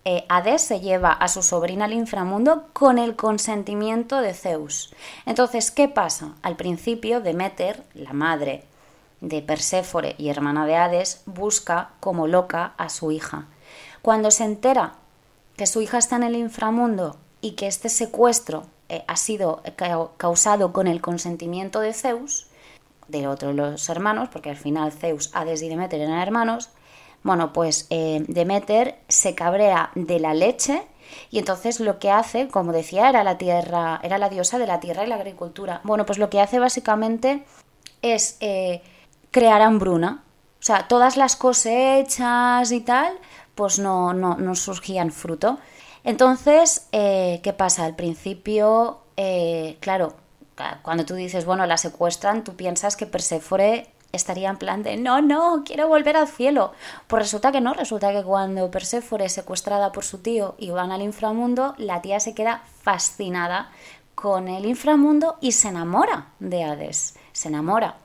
eh, 0.03 0.25
Hades 0.29 0.63
se 0.63 0.79
lleva 0.79 1.11
a 1.11 1.27
su 1.27 1.43
sobrina 1.43 1.85
al 1.85 1.93
inframundo 1.93 2.67
con 2.73 2.97
el 2.97 3.15
consentimiento 3.15 4.21
de 4.21 4.33
Zeus. 4.33 4.93
Entonces, 5.25 5.69
¿qué 5.69 5.87
pasa? 5.87 6.33
Al 6.41 6.55
principio, 6.55 7.21
Demeter, 7.21 7.83
la 7.93 8.13
madre 8.13 8.63
de 9.19 9.43
Perséfone 9.43 10.15
y 10.17 10.29
hermana 10.29 10.65
de 10.65 10.75
Hades, 10.75 11.21
busca 11.27 11.91
como 11.99 12.25
loca 12.25 12.73
a 12.77 12.89
su 12.89 13.11
hija. 13.11 13.45
Cuando 14.01 14.31
se 14.31 14.43
entera 14.43 14.95
que 15.55 15.67
su 15.67 15.81
hija 15.81 15.99
está 15.99 16.15
en 16.15 16.23
el 16.23 16.35
inframundo 16.35 17.17
y 17.39 17.51
que 17.51 17.67
este 17.67 17.89
secuestro 17.89 18.63
eh, 18.89 19.03
ha 19.07 19.15
sido 19.15 19.61
causado 20.17 20.73
con 20.73 20.87
el 20.87 21.01
consentimiento 21.01 21.79
de 21.79 21.93
Zeus, 21.93 22.47
de 23.07 23.27
otro 23.27 23.49
de 23.49 23.53
los 23.55 23.87
hermanos, 23.89 24.29
porque 24.29 24.49
al 24.49 24.57
final 24.57 24.91
Zeus, 24.91 25.29
Hades 25.33 25.61
y 25.61 25.69
Demeter 25.69 26.01
eran 26.01 26.19
hermanos, 26.19 26.69
bueno, 27.23 27.53
pues 27.53 27.87
eh, 27.89 28.23
Demeter 28.27 28.97
se 29.07 29.35
cabrea 29.35 29.91
de 29.95 30.19
la 30.19 30.33
leche 30.33 30.83
Y 31.29 31.39
entonces 31.39 31.79
lo 31.79 31.99
que 31.99 32.09
hace, 32.09 32.47
como 32.47 32.71
decía, 32.71 33.09
era 33.09 33.23
la 33.23 33.37
tierra, 33.37 33.99
era 34.03 34.17
la 34.17 34.29
diosa 34.29 34.57
de 34.59 34.67
la 34.67 34.79
tierra 34.79 35.03
y 35.03 35.07
la 35.07 35.15
agricultura. 35.15 35.81
Bueno, 35.83 36.05
pues 36.05 36.17
lo 36.17 36.29
que 36.29 36.39
hace 36.39 36.59
básicamente 36.59 37.43
es 38.01 38.37
eh, 38.39 38.81
crear 39.31 39.61
hambruna. 39.61 40.23
O 40.59 40.63
sea, 40.63 40.87
todas 40.87 41.17
las 41.17 41.35
cosechas 41.35 42.71
y 42.71 42.81
tal, 42.81 43.13
pues 43.55 43.79
no, 43.79 44.13
no, 44.13 44.37
no 44.37 44.55
surgían 44.55 45.11
fruto. 45.11 45.59
Entonces, 46.03 46.87
eh, 46.91 47.39
¿qué 47.43 47.53
pasa? 47.53 47.85
Al 47.85 47.95
principio, 47.95 49.01
eh, 49.17 49.77
claro, 49.81 50.15
cuando 50.83 51.05
tú 51.05 51.15
dices, 51.15 51.45
bueno, 51.45 51.65
la 51.65 51.77
secuestran, 51.77 52.43
tú 52.43 52.55
piensas 52.55 52.95
que 52.95 53.05
Perséfone 53.05 53.87
estaría 54.11 54.49
en 54.49 54.57
plan 54.57 54.83
de, 54.83 54.97
no, 54.97 55.21
no, 55.21 55.63
quiero 55.65 55.87
volver 55.87 56.17
al 56.17 56.27
cielo. 56.27 56.73
Pues 57.07 57.23
resulta 57.23 57.51
que 57.51 57.61
no, 57.61 57.73
resulta 57.73 58.11
que 58.11 58.23
cuando 58.23 58.71
Perséfone 58.71 59.25
es 59.25 59.33
secuestrada 59.33 59.91
por 59.91 60.03
su 60.03 60.19
tío 60.19 60.55
y 60.57 60.69
van 60.71 60.91
al 60.91 61.01
inframundo, 61.01 61.75
la 61.77 62.01
tía 62.01 62.19
se 62.19 62.33
queda 62.33 62.63
fascinada 62.81 63.71
con 64.15 64.47
el 64.47 64.65
inframundo 64.65 65.37
y 65.41 65.53
se 65.53 65.69
enamora 65.69 66.27
de 66.39 66.63
Hades, 66.63 67.15
se 67.31 67.47
enamora. 67.47 67.95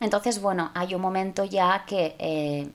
Entonces, 0.00 0.40
bueno, 0.40 0.70
hay 0.74 0.94
un 0.94 1.00
momento 1.00 1.44
ya 1.44 1.84
que 1.86 2.14
eh, 2.18 2.70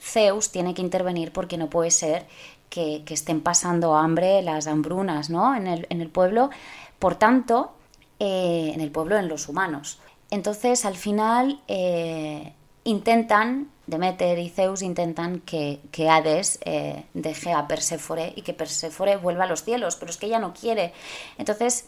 Zeus 0.00 0.50
tiene 0.50 0.74
que 0.74 0.82
intervenir 0.82 1.32
porque 1.32 1.58
no 1.58 1.68
puede 1.68 1.90
ser 1.90 2.26
que, 2.70 3.04
estén 3.08 3.40
pasando 3.40 3.94
hambre 3.94 4.42
las 4.42 4.66
hambrunas 4.66 5.30
¿no? 5.30 5.54
en, 5.54 5.66
el, 5.68 6.08
pueblo. 6.08 6.50
Por 6.98 7.14
tanto, 7.14 7.72
eh, 8.18 8.72
en 8.74 8.80
el 8.80 8.90
pueblo, 8.90 9.16
en 9.16 9.28
los 9.28 9.48
humanos. 9.48 10.00
Entonces, 10.34 10.84
al 10.84 10.96
final, 10.96 11.60
eh, 11.68 12.54
intentan, 12.82 13.70
Demeter 13.86 14.36
y 14.40 14.48
Zeus 14.48 14.82
intentan 14.82 15.38
que, 15.38 15.78
que 15.92 16.10
Hades 16.10 16.58
eh, 16.64 17.04
deje 17.14 17.52
a 17.52 17.68
Perséfone 17.68 18.32
y 18.34 18.42
que 18.42 18.52
Perséfone 18.52 19.16
vuelva 19.16 19.44
a 19.44 19.46
los 19.46 19.62
cielos, 19.62 19.94
pero 19.94 20.10
es 20.10 20.16
que 20.16 20.26
ella 20.26 20.40
no 20.40 20.52
quiere. 20.52 20.92
Entonces, 21.38 21.86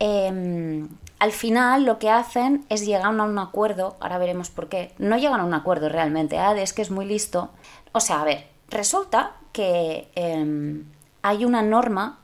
em, 0.00 0.88
al 1.20 1.30
final 1.30 1.84
lo 1.84 2.00
que 2.00 2.10
hacen 2.10 2.66
es 2.68 2.84
llegar 2.84 3.04
a 3.04 3.10
un 3.10 3.38
acuerdo, 3.38 3.96
ahora 4.00 4.18
veremos 4.18 4.50
por 4.50 4.68
qué, 4.68 4.92
no 4.98 5.16
llegan 5.16 5.38
a 5.38 5.44
un 5.44 5.54
acuerdo 5.54 5.88
realmente, 5.88 6.36
Hades, 6.36 6.72
que 6.72 6.82
es 6.82 6.90
muy 6.90 7.04
listo, 7.04 7.50
o 7.92 8.00
sea, 8.00 8.22
a 8.22 8.24
ver, 8.24 8.48
resulta 8.70 9.36
que 9.52 10.08
em, 10.16 10.84
hay 11.22 11.44
una 11.44 11.62
norma 11.62 12.18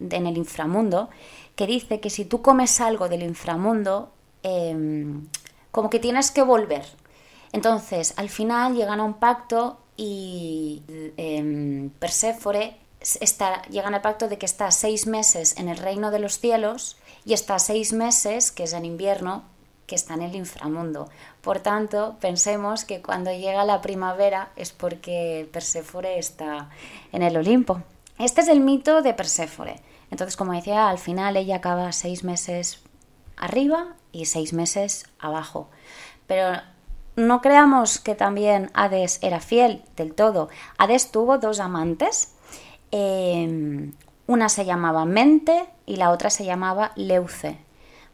en 0.00 0.26
el 0.26 0.36
inframundo 0.36 1.10
que 1.54 1.68
dice 1.68 2.00
que 2.00 2.10
si 2.10 2.24
tú 2.24 2.42
comes 2.42 2.80
algo 2.80 3.08
del 3.08 3.22
inframundo, 3.22 4.10
em, 4.42 5.26
como 5.70 5.90
que 5.90 5.98
tienes 5.98 6.30
que 6.30 6.42
volver. 6.42 6.84
Entonces, 7.52 8.14
al 8.16 8.28
final 8.28 8.74
llegan 8.74 9.00
a 9.00 9.04
un 9.04 9.14
pacto 9.14 9.78
y 9.96 10.82
eh, 10.88 11.90
Perséfone 11.98 12.78
está, 13.20 13.62
llegan 13.68 13.94
al 13.94 14.00
pacto 14.00 14.28
de 14.28 14.38
que 14.38 14.46
está 14.46 14.70
seis 14.70 15.06
meses 15.06 15.56
en 15.58 15.68
el 15.68 15.76
reino 15.76 16.10
de 16.10 16.18
los 16.18 16.38
cielos 16.38 16.96
y 17.24 17.34
está 17.34 17.58
seis 17.58 17.92
meses, 17.92 18.52
que 18.52 18.64
es 18.64 18.72
en 18.72 18.84
invierno, 18.84 19.44
que 19.86 19.94
está 19.94 20.14
en 20.14 20.22
el 20.22 20.34
inframundo. 20.34 21.08
Por 21.42 21.60
tanto, 21.60 22.16
pensemos 22.20 22.84
que 22.84 23.02
cuando 23.02 23.30
llega 23.30 23.64
la 23.64 23.80
primavera 23.80 24.52
es 24.56 24.72
porque 24.72 25.48
Perséfone 25.52 26.18
está 26.18 26.70
en 27.12 27.22
el 27.22 27.36
Olimpo. 27.36 27.82
Este 28.18 28.40
es 28.40 28.48
el 28.48 28.60
mito 28.60 29.02
de 29.02 29.14
Perséfone. 29.14 29.80
Entonces, 30.10 30.36
como 30.36 30.52
decía, 30.52 30.88
al 30.88 30.98
final 30.98 31.36
ella 31.36 31.56
acaba 31.56 31.92
seis 31.92 32.24
meses 32.24 32.82
arriba 33.36 33.96
y 34.12 34.26
seis 34.26 34.52
meses 34.52 35.06
abajo. 35.18 35.68
Pero 36.26 36.60
no 37.16 37.40
creamos 37.40 37.98
que 37.98 38.14
también 38.14 38.70
Hades 38.74 39.18
era 39.22 39.40
fiel 39.40 39.82
del 39.96 40.14
todo. 40.14 40.48
Hades 40.78 41.10
tuvo 41.10 41.38
dos 41.38 41.60
amantes. 41.60 42.34
Em, 42.90 43.92
una 44.26 44.48
se 44.48 44.64
llamaba 44.64 45.04
Mente 45.04 45.66
y 45.86 45.96
la 45.96 46.10
otra 46.10 46.30
se 46.30 46.44
llamaba 46.44 46.92
Leuce. 46.96 47.58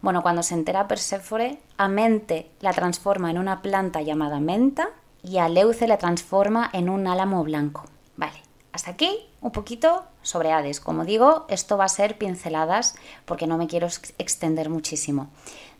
Bueno, 0.00 0.22
cuando 0.22 0.42
se 0.42 0.54
entera 0.54 0.88
Perséfone, 0.88 1.60
a 1.76 1.88
Mente 1.88 2.50
la 2.60 2.72
transforma 2.72 3.30
en 3.30 3.38
una 3.38 3.62
planta 3.62 4.00
llamada 4.00 4.40
Menta 4.40 4.90
y 5.22 5.38
a 5.38 5.48
Leuce 5.48 5.88
la 5.88 5.98
transforma 5.98 6.70
en 6.72 6.88
un 6.88 7.06
álamo 7.06 7.42
blanco. 7.42 7.84
Vale, 8.16 8.40
hasta 8.72 8.92
aquí 8.92 9.28
un 9.40 9.50
poquito 9.50 10.04
sobre 10.28 10.52
Hades. 10.52 10.80
Como 10.80 11.04
digo, 11.04 11.46
esto 11.48 11.78
va 11.78 11.84
a 11.84 11.88
ser 11.88 12.18
pinceladas 12.18 12.94
porque 13.24 13.46
no 13.46 13.56
me 13.56 13.66
quiero 13.66 13.86
extender 14.18 14.68
muchísimo. 14.68 15.30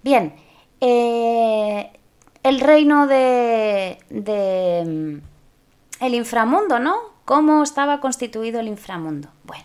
Bien, 0.03 0.35
eh, 0.81 1.93
el 2.43 2.61
reino 2.61 3.07
de, 3.07 3.99
de, 4.09 4.85
mm, 4.87 6.05
el 6.05 6.15
inframundo, 6.15 6.79
¿no? 6.79 6.97
¿Cómo 7.25 7.63
estaba 7.63 8.01
constituido 8.01 8.61
el 8.61 8.69
inframundo? 8.69 9.29
Bueno, 9.45 9.65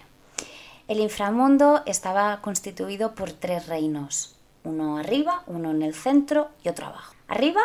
el 0.89 0.99
inframundo 0.99 1.81
estaba 1.85 2.41
constituido 2.41 3.15
por 3.15 3.31
tres 3.31 3.67
reinos, 3.67 4.35
uno 4.65 4.97
arriba, 4.97 5.43
uno 5.47 5.71
en 5.71 5.81
el 5.81 5.93
centro 5.93 6.49
y 6.61 6.69
otro 6.69 6.87
abajo. 6.87 7.13
Arriba 7.29 7.61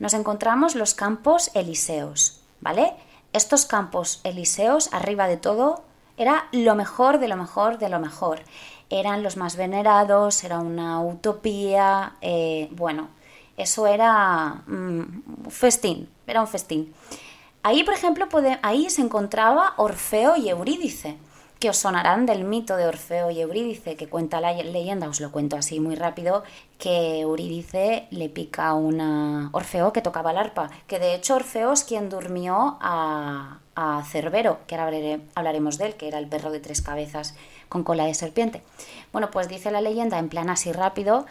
nos 0.00 0.12
encontramos 0.14 0.74
los 0.74 0.94
campos 0.94 1.50
elíseos, 1.54 2.40
¿vale? 2.60 2.94
Estos 3.32 3.66
campos 3.66 4.20
elíseos, 4.24 4.92
arriba 4.92 5.28
de 5.28 5.36
todo, 5.36 5.84
era 6.18 6.48
lo 6.52 6.74
mejor 6.74 7.18
de 7.18 7.28
lo 7.28 7.36
mejor 7.36 7.78
de 7.78 7.88
lo 7.88 8.00
mejor. 8.00 8.40
Eran 8.90 9.22
los 9.22 9.36
más 9.36 9.56
venerados, 9.56 10.44
era 10.44 10.58
una 10.58 11.00
utopía, 11.00 12.16
eh, 12.20 12.68
bueno, 12.72 13.08
eso 13.56 13.86
era 13.86 14.62
un 14.66 15.24
mm, 15.46 15.50
festín, 15.50 16.08
era 16.26 16.40
un 16.40 16.48
festín. 16.48 16.92
Ahí, 17.62 17.84
por 17.84 17.94
ejemplo, 17.94 18.28
ahí 18.62 18.88
se 18.90 19.02
encontraba 19.02 19.74
Orfeo 19.76 20.36
y 20.36 20.48
Eurídice 20.48 21.18
que 21.58 21.70
os 21.70 21.76
sonarán 21.76 22.26
del 22.26 22.44
mito 22.44 22.76
de 22.76 22.86
Orfeo 22.86 23.30
y 23.30 23.40
Eurídice, 23.40 23.96
que 23.96 24.08
cuenta 24.08 24.40
la 24.40 24.52
leyenda, 24.52 25.08
os 25.08 25.20
lo 25.20 25.32
cuento 25.32 25.56
así 25.56 25.80
muy 25.80 25.96
rápido, 25.96 26.44
que 26.78 27.20
Eurídice 27.20 28.06
le 28.10 28.28
pica 28.28 28.74
una 28.74 29.50
Orfeo 29.52 29.92
que 29.92 30.02
tocaba 30.02 30.30
el 30.30 30.38
arpa, 30.38 30.70
que 30.86 30.98
de 30.98 31.14
hecho 31.14 31.34
Orfeo 31.34 31.72
es 31.72 31.84
quien 31.84 32.08
durmió 32.08 32.78
a, 32.80 33.58
a 33.80 34.02
Cerbero, 34.02 34.58
que 34.66 34.74
ahora 34.74 35.20
hablaremos 35.36 35.78
de 35.78 35.86
él, 35.86 35.94
que 35.94 36.08
era 36.08 36.18
el 36.18 36.26
perro 36.26 36.50
de 36.50 36.58
tres 36.58 36.82
cabezas 36.82 37.36
con 37.68 37.84
cola 37.84 38.06
de 38.06 38.14
serpiente. 38.14 38.64
Bueno, 39.12 39.30
pues 39.30 39.48
dice 39.48 39.70
la 39.70 39.80
leyenda 39.80 40.18
en 40.18 40.28
plan 40.28 40.50
así 40.50 40.72
rápido 40.72 41.26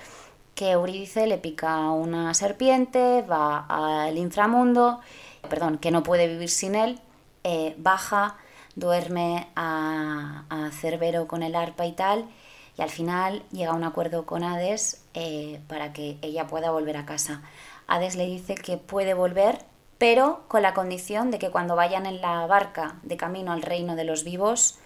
que 0.56 0.72
Eurídice 0.72 1.28
le 1.28 1.38
pica 1.38 1.92
una 1.92 2.34
serpiente, 2.34 3.22
va 3.22 3.66
al 3.68 4.18
inframundo, 4.18 5.02
perdón, 5.50 5.78
que 5.78 5.92
no 5.92 6.04
puede 6.04 6.28
vivir 6.28 6.50
sin 6.50 6.76
él, 6.76 7.02
eh, 7.44 7.76
baja 7.78 8.38
duerme 8.76 9.50
a, 9.58 10.46
Cerbero 10.72 11.28
con 11.28 11.44
el 11.44 11.54
arpa 11.54 11.86
y 11.86 11.92
tal, 11.92 12.30
y 12.78 12.82
al 12.82 12.90
final 12.90 13.44
llega 13.52 13.72
a 13.72 13.76
un 13.76 13.84
acuerdo 13.84 14.26
con 14.26 14.46
Hades 14.46 15.04
eh, 15.14 15.60
para 15.68 15.92
que 15.92 16.18
ella 16.22 16.48
pueda 16.48 16.72
volver 16.72 16.96
a 16.96 17.06
casa. 17.06 17.42
Hades 17.88 18.16
le 18.16 18.26
dice 18.26 18.56
que 18.56 18.78
puede 18.78 19.14
volver, 19.14 19.66
pero 19.98 20.44
con 20.48 20.62
la 20.62 20.74
condición 20.74 21.32
de 21.32 21.40
que 21.40 21.50
cuando 21.50 21.76
vayan 21.76 22.06
en 22.06 22.22
la 22.22 22.46
barca 22.46 23.00
de 23.04 23.18
camino 23.18 23.52
al 23.52 23.62
reino 23.62 23.96
de 23.96 24.04
los 24.04 24.24
vivos, 24.24 24.80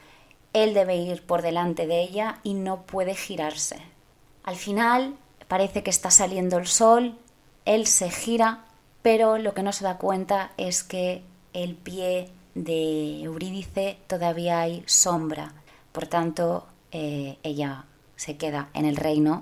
él 0.54 0.74
debe 0.74 0.96
ir 0.96 1.26
por 1.26 1.42
delante 1.42 1.88
de 1.88 2.02
ella 2.02 2.40
y 2.44 2.54
no 2.54 2.84
puede 2.84 3.16
girarse. 3.16 3.78
Al 4.44 4.56
final 4.56 5.16
parece 5.48 5.84
que 5.84 5.90
está 5.90 6.12
saliendo 6.12 6.58
el 6.58 6.68
sol, 6.68 7.18
él 7.66 7.88
se 7.88 8.10
gira, 8.10 8.66
pero 9.02 9.38
lo 9.38 9.54
que 9.54 9.64
no 9.64 9.74
se 9.74 9.84
da 9.84 9.98
cuenta 9.98 10.52
es 10.58 10.84
que 10.84 11.24
el 11.54 11.76
pie 11.76 12.30
de 12.56 13.22
Eurídice 13.22 13.98
todavía 14.08 14.62
hay 14.62 14.84
sombra, 14.86 15.54
por 15.92 16.08
tanto 16.08 16.68
eh, 16.92 17.38
ella 17.44 17.86
se 18.16 18.38
queda 18.38 18.70
en 18.74 18.86
el 18.86 18.96
reino, 18.96 19.42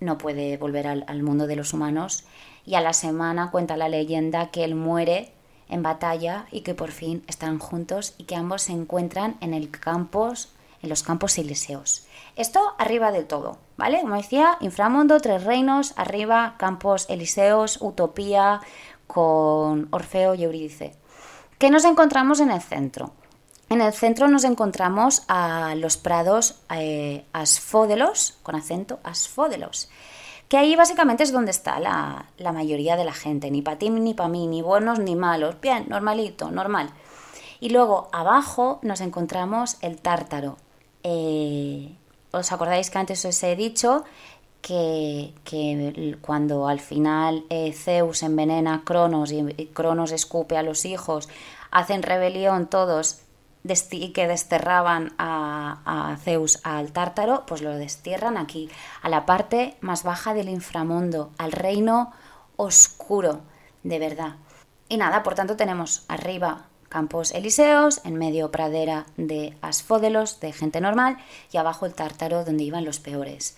no 0.00 0.18
puede 0.18 0.56
volver 0.56 0.86
al, 0.86 1.22
mundo 1.22 1.46
de 1.46 1.56
los 1.56 1.72
humanos 1.72 2.24
y 2.64 2.74
a 2.74 2.80
la 2.80 2.92
semana 2.92 3.50
cuenta 3.50 3.76
la 3.76 3.88
leyenda 3.88 4.50
que 4.50 4.64
él 4.64 4.74
muere 4.74 5.32
en 5.68 5.82
batalla 5.82 6.46
y 6.50 6.62
que 6.62 6.74
por 6.74 6.90
fin 6.90 7.22
están 7.28 7.58
juntos 7.58 8.14
y 8.18 8.24
que 8.24 8.34
ambos 8.34 8.62
se 8.62 8.72
encuentran 8.72 9.36
en 9.40 9.54
el 9.54 9.70
campos, 9.70 10.52
en 10.82 10.88
los 10.88 11.02
campos 11.02 11.38
elíseos. 11.38 12.06
Esto 12.34 12.74
arriba 12.78 13.12
de 13.12 13.22
todo, 13.22 13.58
¿vale? 13.76 14.00
Como 14.00 14.16
decía, 14.16 14.56
inframundo, 14.60 15.20
tres 15.20 15.44
reinos, 15.44 15.92
arriba 15.96 16.56
campos 16.58 17.08
elíseos, 17.08 17.78
utopía 17.80 18.60
con 19.06 19.88
Orfeo 19.90 20.34
y 20.34 20.44
Eurídice. 20.44 20.94
¿Qué 21.58 21.70
nos 21.70 21.84
encontramos 21.84 22.40
en 22.40 22.50
el 22.50 22.62
centro? 22.62 23.12
En 23.70 23.80
el 23.80 23.92
centro 23.92 24.26
nos 24.26 24.42
encontramos 24.42 25.22
a 25.28 25.76
los 25.76 25.96
prados 25.96 26.56
eh, 26.74 27.24
asfódelos, 27.32 28.36
con 28.42 28.56
acento 28.56 28.98
asfódelos, 29.04 29.88
que 30.48 30.56
ahí 30.56 30.74
básicamente 30.74 31.22
es 31.22 31.30
donde 31.30 31.52
está 31.52 31.78
la, 31.78 32.26
mayoría 32.52 32.96
de 32.96 33.04
la 33.04 33.12
gente, 33.12 33.48
ni 33.48 33.62
para 33.62 33.78
ti 33.78 33.88
ni 33.88 34.12
para 34.12 34.28
mí, 34.28 34.48
ni 34.48 34.60
buenos 34.60 34.98
ni 34.98 35.14
malos, 35.14 35.60
bien, 35.60 35.86
normalito, 35.88 36.50
normal. 36.50 36.90
Y 37.60 37.68
luego 37.68 38.08
abajo 38.10 38.80
nos 38.82 39.00
encontramos 39.00 39.76
el 39.82 40.00
tártaro. 40.00 40.56
Eh, 41.04 41.94
¿Os 42.32 42.50
acordáis 42.50 42.90
que 42.90 42.98
antes 42.98 43.24
os 43.24 43.40
he 43.44 43.54
dicho 43.54 44.02
que, 44.62 45.32
cuando 46.22 46.66
al 46.66 46.80
final 46.80 47.44
eh, 47.50 47.72
Zeus 47.72 48.24
envenena 48.24 48.74
a 48.74 48.80
Cronos 48.82 49.30
y 49.30 49.66
Cronos 49.66 50.10
escupe 50.10 50.56
a 50.56 50.64
los 50.64 50.84
hijos, 50.86 51.28
hacen 51.70 52.02
rebelión 52.02 52.66
todos 52.66 53.20
y 53.62 54.12
que 54.12 54.26
desterraban 54.26 55.12
a, 55.18 56.16
Zeus 56.22 56.60
al 56.64 56.92
Tártaro, 56.92 57.44
pues 57.46 57.62
lo 57.62 57.76
destierran 57.76 58.36
aquí, 58.36 58.70
a 59.02 59.08
la 59.08 59.26
parte 59.26 59.76
más 59.80 60.02
baja 60.02 60.34
del 60.34 60.48
inframundo, 60.48 61.30
al 61.38 61.52
reino 61.52 62.12
oscuro, 62.56 63.40
de 63.82 63.98
verdad. 63.98 64.36
Y 64.88 64.96
nada, 64.96 65.22
por 65.22 65.34
tanto 65.34 65.56
tenemos 65.56 66.04
arriba 66.08 66.66
campos 66.88 67.32
elíseos, 67.32 68.00
en 68.04 68.16
medio 68.16 68.50
pradera 68.50 69.06
de 69.16 69.56
asfódelos, 69.62 70.40
de 70.40 70.52
gente 70.52 70.80
normal, 70.80 71.18
y 71.52 71.56
abajo 71.56 71.86
el 71.86 71.94
Tártaro, 71.94 72.44
donde 72.44 72.64
iban 72.64 72.84
los 72.84 72.98
peores. 72.98 73.56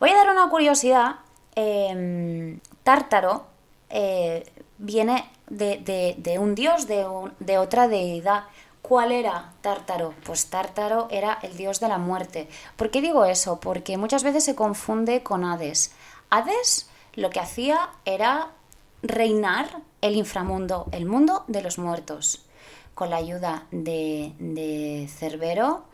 Voy 0.00 0.10
a 0.10 0.16
dar 0.16 0.30
una 0.30 0.48
curiosidad. 0.50 1.16
Em, 1.54 2.58
tártaro 2.82 3.44
eh, 3.90 4.50
viene 4.78 5.30
de, 5.48 6.38
un 6.40 6.54
dios, 6.54 6.88
de, 6.88 7.06
de 7.38 7.58
otra 7.58 7.86
deidad 7.86 8.44
¿Cuál 8.82 9.12
era 9.12 9.52
Tártaro? 9.60 10.12
Pues 10.24 10.46
Tártaro 10.50 11.06
era 11.10 11.38
el 11.42 11.56
dios 11.56 11.78
de 11.78 11.86
la 11.86 11.98
muerte. 11.98 12.48
¿Por 12.76 12.90
qué 12.90 13.00
digo 13.00 13.24
eso? 13.24 13.60
Porque 13.60 13.96
muchas 13.96 14.24
veces 14.24 14.44
se 14.44 14.56
confunde 14.56 15.22
con 15.22 15.44
Hades. 15.44 15.92
Hades 16.30 16.90
lo 17.14 17.30
que 17.30 17.38
hacía 17.38 17.90
era 18.04 18.50
reinar 19.02 19.80
el 20.00 20.16
inframundo, 20.16 20.86
el 20.90 21.06
mundo 21.06 21.44
de 21.46 21.62
los 21.62 21.78
muertos. 21.78 22.44
Con 22.94 23.10
la 23.10 23.16
ayuda 23.16 23.66
de, 23.70 24.34
de 24.40 25.08
Cerbero, 25.08 25.84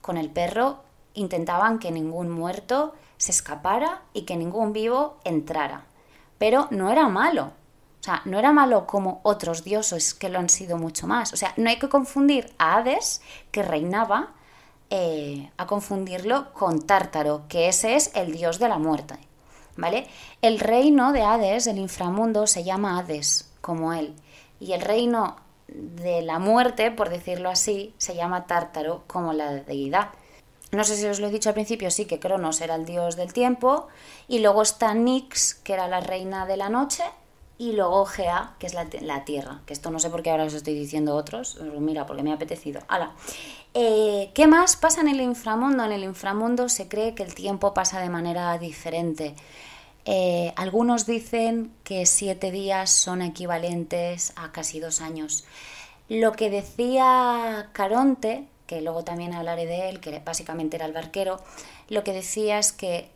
con 0.00 0.16
el 0.16 0.28
perro, 0.28 0.80
intentaban 1.14 1.78
que 1.78 1.92
ningún 1.92 2.30
muerto 2.30 2.94
se 3.16 3.30
escapara 3.30 4.02
y 4.12 4.22
que 4.22 4.36
ningún 4.36 4.72
vivo 4.72 5.18
entrara. 5.22 5.86
Pero 6.38 6.66
no 6.70 6.90
era 6.90 7.08
malo, 7.08 7.52
o 8.04 8.06
sea, 8.06 8.20
no 8.26 8.38
era 8.38 8.52
malo 8.52 8.86
como 8.86 9.20
otros 9.22 9.64
dioses 9.64 10.12
que 10.12 10.28
lo 10.28 10.38
han 10.38 10.50
sido 10.50 10.76
mucho 10.76 11.06
más. 11.06 11.32
O 11.32 11.38
sea, 11.38 11.54
no 11.56 11.70
hay 11.70 11.78
que 11.78 11.88
confundir 11.88 12.52
a 12.58 12.76
Hades, 12.76 13.22
que 13.50 13.62
reinaba, 13.62 14.34
eh, 14.90 15.50
a 15.56 15.66
confundirlo 15.66 16.52
con 16.52 16.82
Tártaro, 16.82 17.44
que 17.48 17.66
ese 17.66 17.96
es 17.96 18.14
el 18.14 18.32
dios 18.32 18.58
de 18.58 18.68
la 18.68 18.76
muerte. 18.76 19.14
¿Vale? 19.78 20.06
El 20.42 20.60
reino 20.60 21.14
de 21.14 21.22
Hades, 21.22 21.66
el 21.66 21.78
inframundo, 21.78 22.46
se 22.46 22.62
llama 22.62 22.98
Hades, 22.98 23.50
como 23.62 23.94
él. 23.94 24.14
Y 24.60 24.72
el 24.74 24.82
reino 24.82 25.36
de 25.68 26.20
la 26.20 26.38
muerte, 26.38 26.90
por 26.90 27.08
decirlo 27.08 27.48
así, 27.48 27.94
se 27.96 28.14
llama 28.14 28.46
Tártaro, 28.46 29.04
como 29.06 29.32
la 29.32 29.50
deidad. 29.50 30.10
No 30.72 30.84
sé 30.84 30.96
si 30.96 31.06
os 31.06 31.20
lo 31.20 31.28
he 31.28 31.30
dicho 31.30 31.48
al 31.48 31.54
principio, 31.54 31.90
sí 31.90 32.04
que 32.04 32.20
Cronos 32.20 32.60
era 32.60 32.74
el 32.74 32.84
dios 32.84 33.16
del 33.16 33.32
tiempo, 33.32 33.88
y 34.28 34.40
luego 34.40 34.60
está 34.60 34.92
Nix, 34.92 35.54
que 35.54 35.72
era 35.72 35.88
la 35.88 36.00
reina 36.00 36.44
de 36.44 36.58
la 36.58 36.68
noche, 36.68 37.02
y 37.56 37.72
luego 37.72 38.04
Gea, 38.04 38.54
que 38.58 38.66
es 38.66 38.74
la, 38.74 39.24
Tierra, 39.24 39.60
que 39.66 39.72
esto 39.72 39.90
no 39.90 39.98
sé 39.98 40.10
por 40.10 40.22
qué 40.22 40.30
ahora 40.30 40.44
os 40.44 40.54
estoy 40.54 40.74
diciendo 40.74 41.14
otros, 41.14 41.60
mira, 41.78 42.04
porque 42.06 42.22
me 42.22 42.32
ha 42.32 42.34
apetecido. 42.34 42.80
Eh, 43.74 44.30
¿Qué 44.34 44.46
más 44.46 44.76
pasa 44.76 45.00
en 45.00 45.08
el 45.08 45.20
inframundo? 45.20 45.84
En 45.84 45.92
el 45.92 46.04
inframundo 46.04 46.68
se 46.68 46.88
cree 46.88 47.14
que 47.14 47.22
el 47.22 47.34
tiempo 47.34 47.72
pasa 47.72 48.00
de 48.00 48.08
manera 48.08 48.58
diferente. 48.58 49.34
Eh, 50.04 50.52
algunos 50.56 51.06
dicen 51.06 51.72
que 51.82 52.06
siete 52.06 52.50
días 52.50 52.90
son 52.90 53.22
equivalentes 53.22 54.32
a 54.36 54.52
casi 54.52 54.80
dos 54.80 55.00
años. 55.00 55.44
Lo 56.08 56.32
que 56.32 56.50
decía 56.50 57.70
Caronte, 57.72 58.46
que 58.66 58.80
luego 58.80 59.04
también 59.04 59.32
hablaré 59.32 59.66
de 59.66 59.88
él, 59.88 60.00
que 60.00 60.18
básicamente 60.18 60.76
era 60.76 60.86
el 60.86 60.92
barquero, 60.92 61.40
lo 61.88 62.04
que 62.04 62.12
decía 62.12 62.58
es 62.58 62.72
que 62.72 63.10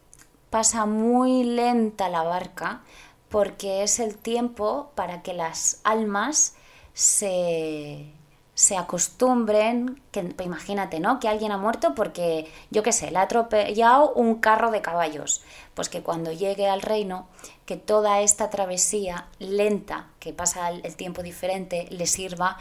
pasa 0.51 0.87
muy 0.87 1.45
lenta 1.45 2.09
la 2.09 2.23
barca, 2.23 2.83
porque 3.29 3.83
es 3.83 3.99
el 3.99 4.17
tiempo 4.17 4.91
para 4.95 5.23
que 5.23 5.35
las 5.35 5.81
almas 5.85 6.55
se, 6.95 8.13
se 8.59 8.77
acostumbren, 8.77 10.03
que 10.11 10.35
imagínate, 10.43 10.99
¿no? 10.99 11.21
Que 11.21 11.29
alguien 11.29 11.53
ha 11.53 11.59
muerto 11.59 11.95
porque, 11.95 12.51
yo 12.71 12.83
qué 12.83 12.91
sé, 12.91 13.13
le 13.13 13.19
ha 13.19 13.23
atropellado 13.23 14.13
un 14.15 14.41
carro 14.41 14.73
de 14.73 14.83
caballos. 14.83 15.45
Pues 15.75 15.89
que 15.89 16.03
cuando 16.03 16.33
llegue 16.33 16.69
al 16.69 16.83
reino, 16.83 17.29
que 17.67 17.77
toda 17.77 18.21
esta 18.21 18.51
travesía 18.51 19.29
lenta, 19.39 20.09
que 20.19 20.33
pasa 20.33 20.71
el, 20.71 20.97
tiempo 20.97 21.23
diferente, 21.23 21.87
le 21.91 22.07
sirva 22.07 22.57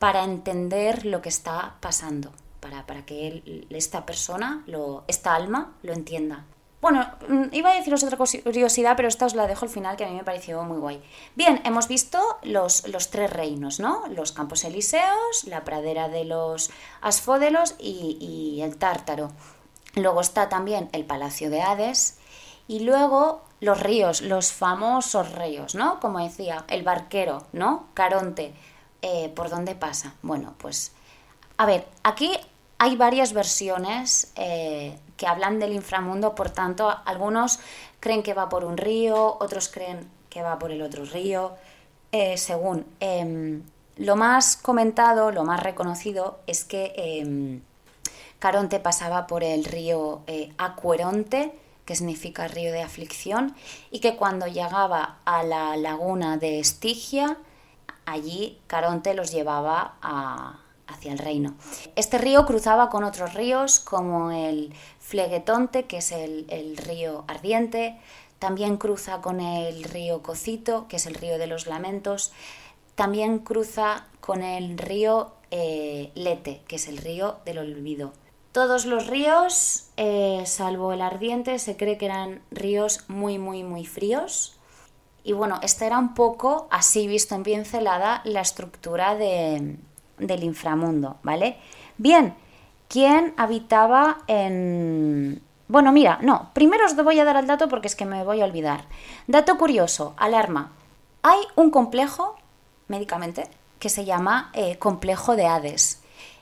para 0.00 0.24
entender 0.24 1.06
lo 1.06 1.22
que 1.22 1.28
está 1.28 1.76
pasando, 1.78 2.32
para, 2.58 2.84
para 2.84 3.06
que 3.06 3.64
esta 3.70 4.04
persona, 4.06 4.64
lo, 4.66 5.04
esta 5.06 5.36
alma, 5.36 5.72
lo 5.82 5.92
entienda. 5.92 6.46
Bueno, 6.80 7.10
mm, 7.28 7.46
iba 7.52 7.70
a 7.70 7.74
deciros 7.74 8.04
otra 8.04 8.16
curiosidad, 8.16 8.94
pero 8.96 9.08
esta 9.08 9.26
os 9.26 9.34
la 9.34 9.46
dejo 9.46 9.64
al 9.64 9.70
final, 9.70 9.96
que 9.96 10.04
a 10.04 10.08
mí 10.08 10.14
me 10.14 10.24
pareció 10.24 10.62
muy 10.62 10.78
guay. 10.78 11.02
Bien, 11.34 11.60
hemos 11.64 11.88
visto 11.88 12.20
los, 12.42 12.86
los 12.88 13.10
tres 13.10 13.30
reinos, 13.30 13.80
¿no? 13.80 14.04
Los 14.08 14.32
campos 14.32 14.64
elíseos, 14.64 15.44
la 15.44 15.64
pradera 15.64 16.08
de 16.08 16.24
los 16.24 16.70
asfódelos 17.00 17.74
y, 17.78 18.16
y 18.20 18.62
el 18.62 18.76
tártaro. 18.76 19.32
Luego 19.94 20.20
está 20.20 20.48
también 20.48 20.88
el 20.92 21.04
palacio 21.04 21.50
de 21.50 21.62
Hades 21.62 22.18
y 22.68 22.80
luego 22.80 23.42
los 23.60 23.80
ríos, 23.80 24.20
los 24.22 24.52
famosos 24.52 25.32
ríos, 25.32 25.74
¿no? 25.74 25.98
Como 25.98 26.20
decía, 26.20 26.64
el 26.68 26.84
barquero, 26.84 27.46
¿no? 27.52 27.86
Caronte. 27.94 28.54
Eh, 29.02 29.32
¿Por 29.34 29.50
dónde 29.50 29.74
pasa? 29.74 30.14
Bueno, 30.22 30.54
pues... 30.58 30.92
A 31.56 31.66
ver, 31.66 31.88
aquí 32.04 32.32
hay 32.78 32.96
varias 32.96 33.32
versiones 33.32 34.32
eh, 34.36 34.96
que 35.18 35.26
hablan 35.26 35.58
del 35.58 35.74
inframundo, 35.74 36.34
por 36.34 36.48
tanto, 36.48 36.96
algunos 37.04 37.58
creen 38.00 38.22
que 38.22 38.32
va 38.32 38.48
por 38.48 38.64
un 38.64 38.78
río, 38.78 39.36
otros 39.40 39.68
creen 39.68 40.08
que 40.30 40.42
va 40.42 40.58
por 40.58 40.70
el 40.70 40.80
otro 40.80 41.04
río, 41.04 41.56
eh, 42.12 42.38
según. 42.38 42.86
Em, 43.00 43.62
lo 43.96 44.14
más 44.16 44.56
comentado, 44.56 45.32
lo 45.32 45.44
más 45.44 45.60
reconocido 45.60 46.38
es 46.46 46.64
que 46.64 46.94
em, 46.96 47.60
Caronte 48.38 48.78
pasaba 48.78 49.26
por 49.26 49.42
el 49.42 49.64
río 49.64 50.22
eh, 50.28 50.52
Acueronte, 50.56 51.52
que 51.84 51.96
significa 51.96 52.46
río 52.46 52.72
de 52.72 52.82
aflicción, 52.82 53.56
y 53.90 53.98
que 53.98 54.14
cuando 54.16 54.46
llegaba 54.46 55.18
a 55.24 55.42
la 55.42 55.76
laguna 55.76 56.36
de 56.36 56.60
Estigia, 56.60 57.38
allí 58.06 58.60
Caronte 58.68 59.14
los 59.14 59.32
llevaba 59.32 59.96
a, 60.00 60.60
hacia 60.88 61.12
el 61.12 61.18
reino. 61.18 61.54
Este 61.94 62.18
río 62.18 62.44
cruzaba 62.46 62.88
con 62.90 63.04
otros 63.04 63.34
ríos 63.34 63.78
como 63.78 64.30
el 64.30 64.74
Flegetonte, 64.98 65.84
que 65.84 65.98
es 65.98 66.12
el, 66.12 66.76
río 66.76 67.24
ardiente, 67.28 67.98
también 68.38 68.76
cruza 68.76 69.20
con 69.20 69.40
el 69.40 69.84
río 69.84 70.22
Cocito, 70.22 70.86
que 70.88 70.96
es 70.96 71.06
el 71.06 71.14
río 71.14 71.38
de 71.38 71.46
los 71.46 71.66
lamentos, 71.66 72.32
también 72.94 73.38
cruza 73.38 74.06
con 74.20 74.42
el 74.42 74.76
río 74.78 75.32
eh, 75.50 76.10
Lete, 76.14 76.62
que 76.66 76.76
es 76.76 76.88
el 76.88 76.98
río 76.98 77.38
del 77.44 77.58
olvido. 77.58 78.12
Todos 78.52 78.86
los 78.86 79.06
ríos, 79.06 79.90
eh, 79.96 80.42
salvo 80.46 80.92
el 80.92 81.02
ardiente, 81.02 81.58
se 81.58 81.76
cree 81.76 81.98
que 81.98 82.06
eran 82.06 82.42
ríos 82.50 83.04
muy, 83.08 83.38
muy, 83.38 83.62
muy 83.62 83.84
fríos. 83.86 84.58
Y 85.22 85.32
bueno, 85.32 85.60
esta 85.62 85.86
era 85.86 85.98
un 85.98 86.14
poco, 86.14 86.66
así 86.70 87.06
visto 87.06 87.34
en 87.34 87.42
pincelada, 87.42 88.22
la 88.24 88.40
estructura 88.40 89.14
de, 89.14 89.76
del 90.18 90.44
inframundo, 90.44 91.16
¿vale? 91.22 91.56
Bien, 91.96 92.34
¿quién 92.88 93.34
habitaba 93.36 94.18
en... 94.26 95.42
Bueno, 95.68 95.92
mira, 95.92 96.18
no, 96.22 96.50
primero 96.54 96.86
os 96.86 96.96
voy 96.96 97.18
a 97.18 97.24
dar 97.24 97.36
el 97.36 97.46
dato 97.46 97.68
porque 97.68 97.88
es 97.88 97.96
que 97.96 98.06
me 98.06 98.24
voy 98.24 98.40
a 98.40 98.44
olvidar. 98.44 98.84
Dato 99.26 99.58
curioso, 99.58 100.14
alarma. 100.16 100.72
Hay 101.22 101.40
un 101.56 101.70
complejo, 101.70 102.36
médicamente, 102.86 103.48
que 103.78 103.88
se 103.88 104.04
llama 104.04 104.50
eh, 104.54 104.78
complejo 104.78 105.36
de 105.36 105.46
Hades. 105.46 106.00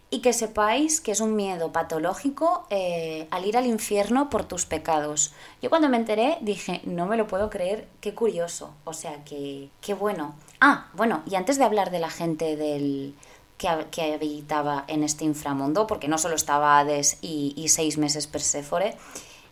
Y 0.09 0.21
que 0.21 0.33
sepáis 0.33 1.01
que 1.01 1.11
es 1.11 1.21
un 1.21 1.35
miedo 1.35 1.73
patológico 1.73 2.67
eh, 2.71 3.27
al 3.33 3.45
ir 3.45 3.57
al 3.57 3.67
infierno 3.67 4.31
por 4.31 4.45
tus 4.45 4.65
pecados. 4.65 5.35
Yo 5.61 5.69
cuando 5.69 5.89
me 5.89 5.97
enteré 5.97 6.39
dije, 6.43 6.81
no 6.85 7.07
me 7.07 7.17
lo 7.17 7.27
puedo 7.27 7.51
creer, 7.51 7.89
qué 8.01 8.15
curioso. 8.15 8.73
O 8.85 8.93
sea, 8.93 9.25
que, 9.25 9.69
qué 9.81 9.95
bueno. 9.95 10.37
Ah, 10.61 10.87
bueno, 10.95 11.23
y 11.27 11.35
antes 11.35 11.59
de 11.59 11.65
hablar 11.65 11.91
de 11.91 11.99
la 11.99 12.11
gente 12.11 12.55
del, 12.57 13.17
que, 13.59 13.69
habitaba 13.69 14.85
en 14.89 15.03
este 15.03 15.25
inframundo, 15.25 15.87
porque 15.87 16.09
no 16.09 16.19
solo 16.19 16.35
estaba 16.35 16.79
Hades 16.79 17.19
y, 17.23 17.67
seis 17.69 17.99
meses 17.99 18.27
Perséfore. 18.27 18.97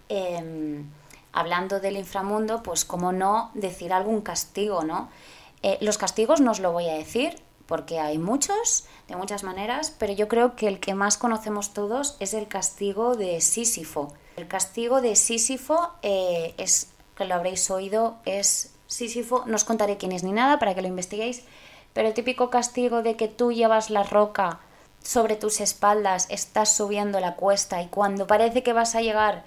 Em, 0.08 0.86
hablando 1.32 1.80
del 1.80 1.96
inframundo, 1.96 2.62
pues 2.62 2.84
cómo 2.84 3.12
no 3.12 3.50
decir 3.54 3.92
algún 3.92 4.20
castigo, 4.20 4.84
¿no? 4.84 5.08
Eh, 5.62 5.78
los 5.80 5.98
castigos 5.98 6.40
no 6.40 6.50
os 6.50 6.60
lo 6.60 6.72
voy 6.72 6.88
a 6.88 6.94
decir, 6.94 7.40
porque 7.66 7.98
hay 7.98 8.18
muchos, 8.18 8.84
de 9.08 9.16
muchas 9.16 9.42
maneras, 9.42 9.94
pero 9.98 10.12
yo 10.12 10.28
creo 10.28 10.56
que 10.56 10.68
el 10.68 10.80
que 10.80 10.94
más 10.94 11.16
conocemos 11.16 11.72
todos 11.72 12.16
es 12.20 12.34
el 12.34 12.48
castigo 12.48 13.16
de 13.16 13.40
Sísifo. 13.40 14.12
El 14.36 14.46
castigo 14.46 15.00
de 15.00 15.16
Sísifo 15.16 15.90
eh, 16.02 16.54
es, 16.58 16.90
que 17.16 17.24
lo 17.24 17.34
habréis 17.34 17.70
oído, 17.70 18.16
es 18.26 18.74
Sísifo, 18.86 19.44
no 19.46 19.56
os 19.56 19.64
contaré 19.64 19.96
quién 19.96 20.12
es 20.12 20.22
ni 20.22 20.32
nada 20.32 20.58
para 20.58 20.74
que 20.74 20.82
lo 20.82 20.88
investiguéis, 20.88 21.44
pero 21.94 22.08
el 22.08 22.14
típico 22.14 22.50
castigo 22.50 23.02
de 23.02 23.16
que 23.16 23.28
tú 23.28 23.52
llevas 23.52 23.88
la 23.88 24.02
roca 24.02 24.60
sobre 25.02 25.36
tus 25.36 25.60
espaldas, 25.60 26.26
estás 26.28 26.76
subiendo 26.76 27.20
la 27.20 27.36
cuesta 27.36 27.80
y 27.80 27.86
cuando 27.88 28.26
parece 28.26 28.62
que 28.62 28.72
vas 28.72 28.94
a 28.94 29.00
llegar 29.00 29.44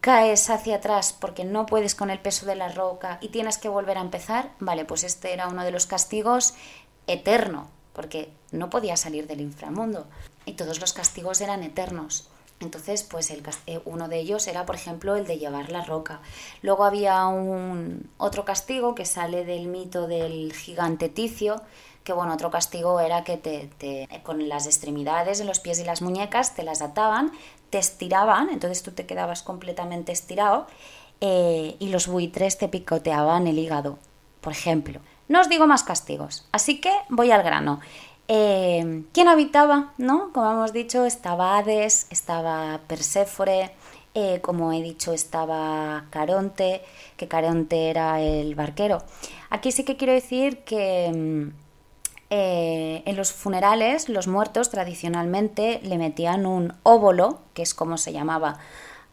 caes 0.00 0.48
hacia 0.48 0.76
atrás 0.76 1.12
porque 1.12 1.44
no 1.44 1.66
puedes 1.66 1.94
con 1.94 2.10
el 2.10 2.18
peso 2.18 2.46
de 2.46 2.54
la 2.54 2.68
roca 2.68 3.18
y 3.20 3.28
tienes 3.28 3.58
que 3.58 3.68
volver 3.68 3.98
a 3.98 4.02
empezar, 4.02 4.52
vale, 4.58 4.84
pues 4.84 5.04
este 5.04 5.32
era 5.32 5.48
uno 5.48 5.64
de 5.64 5.72
los 5.72 5.86
castigos 5.86 6.54
eterno. 7.06 7.68
porque 7.92 8.32
no 8.52 8.70
podía 8.70 8.96
salir 8.96 9.26
del 9.26 9.40
inframundo 9.40 10.06
y 10.46 10.52
todos 10.52 10.80
los 10.80 10.92
castigos 10.92 11.40
eran 11.40 11.62
eternos. 11.62 12.28
Entonces, 12.60 13.02
pues 13.02 13.30
el, 13.30 13.42
eh, 13.66 13.80
uno 13.86 14.08
de 14.08 14.18
ellos 14.18 14.46
era, 14.46 14.66
por 14.66 14.74
ejemplo, 14.74 15.16
el 15.16 15.26
de 15.26 15.38
llevar 15.38 15.70
la 15.70 15.82
roca. 15.82 16.20
Luego 16.60 16.84
había 16.84 17.26
un 17.26 18.10
otro 18.18 18.44
castigo 18.44 18.94
que 18.94 19.06
sale 19.06 19.44
del 19.46 19.66
mito 19.66 20.06
del 20.06 20.52
gigante 20.52 21.08
Ticio, 21.08 21.62
que 22.04 22.12
bueno, 22.12 22.34
otro 22.34 22.50
castigo 22.50 23.00
era 23.00 23.24
que 23.24 23.36
te, 23.36 24.08
con 24.22 24.46
las 24.48 24.66
extremidades 24.66 25.40
en 25.40 25.46
los 25.46 25.60
pies 25.60 25.80
y 25.80 25.84
las 25.84 26.02
muñecas 26.02 26.54
te 26.54 26.62
las 26.62 26.82
ataban, 26.82 27.32
te 27.70 27.78
estiraban, 27.78 28.50
entonces 28.50 28.82
tú 28.82 28.90
te 28.90 29.06
quedabas 29.06 29.42
completamente 29.42 30.12
estirado 30.12 30.66
eh, 31.20 31.76
y 31.78 31.88
los 31.88 32.08
buitres 32.08 32.58
te 32.58 32.68
picoteaban 32.68 33.46
el 33.46 33.58
hígado, 33.58 33.98
por 34.40 34.52
ejemplo. 34.52 35.00
No 35.28 35.40
os 35.40 35.48
digo 35.48 35.66
más 35.66 35.84
castigos, 35.84 36.48
así 36.52 36.80
que 36.80 36.92
voy 37.08 37.30
al 37.30 37.42
grano. 37.42 37.80
Eh, 38.32 39.02
¿Quién 39.12 39.26
habitaba? 39.26 39.92
¿no? 39.98 40.32
Como 40.32 40.48
hemos 40.52 40.72
dicho, 40.72 41.04
estaba 41.04 41.58
Hades, 41.58 42.06
estaba 42.10 42.78
Perséfore, 42.86 43.72
eh, 44.14 44.40
como 44.40 44.72
he 44.72 44.80
dicho, 44.82 45.12
estaba 45.12 46.04
Caronte, 46.10 46.80
que 47.16 47.26
Caronte 47.26 47.90
era 47.90 48.20
el 48.20 48.54
barquero. 48.54 49.02
Aquí 49.50 49.72
sí 49.72 49.82
que 49.82 49.96
quiero 49.96 50.12
decir 50.12 50.58
que 50.58 51.10
mm, 51.12 51.48
eh, 52.30 53.02
en 53.04 53.16
los 53.16 53.32
funerales 53.32 54.08
los 54.08 54.28
muertos 54.28 54.70
tradicionalmente 54.70 55.80
le 55.82 55.98
metían 55.98 56.46
un 56.46 56.72
óvulo, 56.84 57.40
que 57.52 57.62
es 57.62 57.74
como 57.74 57.98
se 57.98 58.12
llamaba 58.12 58.60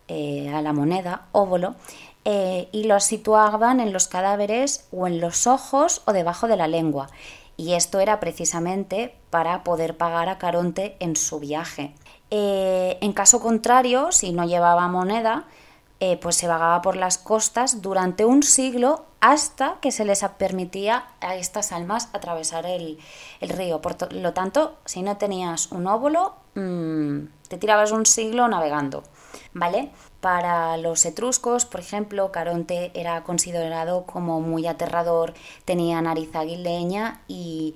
a 0.10 0.62
la 0.62 0.73
moneda, 0.73 1.25
óvulo, 1.32 1.75
y 2.23 2.84
lo 2.84 2.99
situaban 3.01 3.82
en 3.82 3.91
los 3.91 4.08
cadáveres 4.08 4.88
o 4.91 5.08
en 5.08 5.19
los 5.19 5.47
ojos 5.47 6.01
o 6.06 6.13
debajo 6.13 6.47
de 6.47 6.56
la 6.56 6.67
lengua. 6.67 7.10
Y 7.57 7.73
esto 7.73 7.99
era 7.99 8.19
precisamente 8.19 9.15
para 9.29 9.63
poder 9.63 9.97
pagar 9.97 10.29
a 10.29 10.37
Caronte 10.37 10.95
en 10.99 11.15
su 11.15 11.39
viaje. 11.39 11.93
en 12.29 13.13
caso 13.13 13.39
contrario, 13.39 14.11
si 14.11 14.31
no 14.31 14.45
llevaba 14.45 14.87
moneda, 14.87 15.45
pues 16.21 16.35
se 16.35 16.47
vagaba 16.47 16.81
por 16.81 16.95
las 16.95 17.17
costas 17.17 17.81
durante 17.81 18.25
un 18.25 18.43
siglo 18.43 19.07
hasta 19.19 19.77
que 19.81 19.91
se 19.91 20.05
les 20.05 20.23
permitía 20.37 21.07
a 21.21 21.35
estas 21.35 21.71
almas 21.71 22.09
atravesar 22.13 22.65
el, 22.65 22.99
río. 23.41 23.81
Por 23.81 24.13
lo 24.13 24.33
tanto, 24.33 24.77
si 24.85 25.01
no 25.01 25.17
tenías 25.17 25.71
un 25.71 25.87
óvulo, 25.87 26.35
mm, 26.55 27.27
te 27.47 27.57
tirabas 27.57 27.91
un 27.91 28.05
siglo 28.05 28.47
navegando, 28.47 29.03
¿vale? 29.53 29.91
Para 30.27 30.75
los 30.75 31.05
etruscos, 31.05 31.65
por 31.65 31.79
ejemplo, 31.79 32.33
Caronte 32.33 32.91
era 32.93 33.23
considerado 33.23 34.03
como 34.03 34.41
muy 34.41 34.67
aterrador, 34.67 35.33
tenía 35.63 36.01
nariz 36.01 36.35
aguileña 36.35 37.21
y 37.29 37.75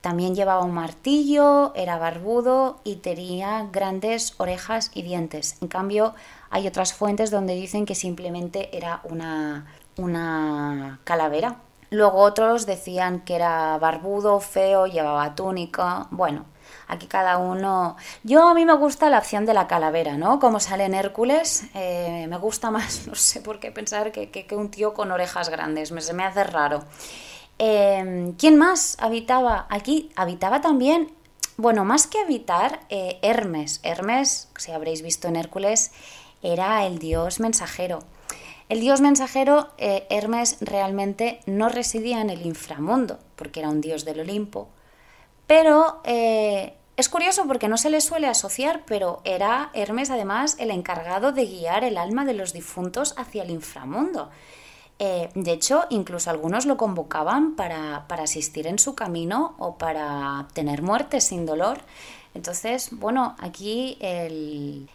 también 0.00 0.34
llevaba 0.34 0.64
un 0.64 0.72
martillo, 0.72 1.74
era 1.74 1.98
barbudo 1.98 2.80
y 2.84 2.96
tenía 2.96 3.68
grandes 3.70 4.32
orejas 4.38 4.90
y 4.94 5.02
dientes. 5.02 5.58
En 5.60 5.68
cambio, 5.68 6.14
hay 6.48 6.66
otras 6.66 6.94
fuentes 6.94 7.30
donde 7.30 7.54
dicen 7.54 7.84
que 7.84 7.94
simplemente 7.94 8.74
era 8.74 9.02
una 9.04 9.66
una 9.98 11.00
calavera. 11.04 11.56
Luego 11.90 12.20
otros 12.20 12.64
decían 12.64 13.20
que 13.26 13.34
era 13.34 13.76
barbudo, 13.76 14.40
feo, 14.40 14.86
llevaba 14.86 15.34
túnica. 15.34 16.06
Bueno, 16.10 16.46
aquí 16.90 17.06
cada 17.06 17.38
uno. 17.38 17.96
Yo 18.24 18.48
a 18.48 18.54
mí 18.54 18.66
me 18.66 18.74
gusta 18.74 19.08
la 19.08 19.18
opción 19.18 19.46
de 19.46 19.54
la 19.54 19.68
calavera, 19.68 20.16
¿no? 20.16 20.40
Como 20.40 20.58
sale 20.58 20.84
en 20.84 20.94
Hércules, 20.94 21.64
eh, 21.74 22.26
me 22.28 22.36
gusta 22.36 22.70
más, 22.76 23.06
no 23.06 23.14
sé 23.14 23.40
por 23.40 23.60
qué 23.60 23.70
pensar 23.70 24.12
que, 24.12 24.30
que, 24.30 24.56
un 24.56 24.70
tío 24.70 24.92
con 24.92 25.10
orejas 25.12 25.48
grandes, 25.48 25.92
me, 25.92 26.00
se 26.00 26.12
me 26.12 26.24
hace 26.24 26.44
raro. 26.44 26.84
Em, 27.58 28.32
¿Quién 28.32 28.58
más 28.58 28.96
habitaba? 29.00 29.66
Aquí 29.70 30.10
habitaba 30.16 30.60
también, 30.60 31.12
bueno, 31.56 31.84
más 31.84 32.06
que 32.06 32.18
habitar, 32.18 32.80
eh, 32.88 33.18
Hermes. 33.22 33.80
Hermes, 33.82 34.48
si 34.56 34.72
habréis 34.72 35.02
visto 35.02 35.28
en 35.28 35.36
Hércules, 35.36 35.92
era 36.42 36.84
el 36.86 36.98
dios 36.98 37.38
mensajero. 37.38 38.00
El 38.68 38.80
dios 38.80 39.00
mensajero, 39.00 39.68
eh, 39.78 40.06
Hermes, 40.10 40.56
realmente 40.60 41.40
no 41.46 41.68
residía 41.68 42.20
en 42.20 42.30
el 42.30 42.46
inframundo, 42.46 43.18
porque 43.36 43.60
era 43.60 43.68
un 43.68 43.80
dios 43.80 44.04
del 44.04 44.20
Olimpo, 44.20 44.68
pero 45.50 46.00
eh, 46.04 46.74
es 47.00 47.08
curioso 47.08 47.46
porque 47.46 47.68
no 47.68 47.76
se 47.76 47.90
le 47.90 48.00
suele 48.00 48.26
asociar, 48.26 48.84
pero 48.86 49.20
era 49.24 49.70
Hermes 49.74 50.10
además 50.10 50.56
el 50.58 50.70
encargado 50.70 51.32
de 51.32 51.46
guiar 51.46 51.82
el 51.82 51.98
alma 51.98 52.24
de 52.24 52.34
los 52.34 52.52
difuntos 52.52 53.14
hacia 53.16 53.42
el 53.42 53.50
inframundo. 53.50 54.30
Eh, 54.98 55.30
de 55.34 55.52
hecho, 55.52 55.86
incluso 55.88 56.28
algunos 56.28 56.66
lo 56.66 56.76
convocaban 56.76 57.56
para, 57.56 58.06
para 58.06 58.24
asistir 58.24 58.66
en 58.66 58.78
su 58.78 58.94
camino 58.94 59.54
o 59.58 59.78
para 59.78 60.46
tener 60.52 60.82
muerte 60.82 61.22
sin 61.22 61.46
dolor. 61.46 61.80
Entonces, 62.34 62.90
bueno, 62.92 63.34
aquí 63.40 63.98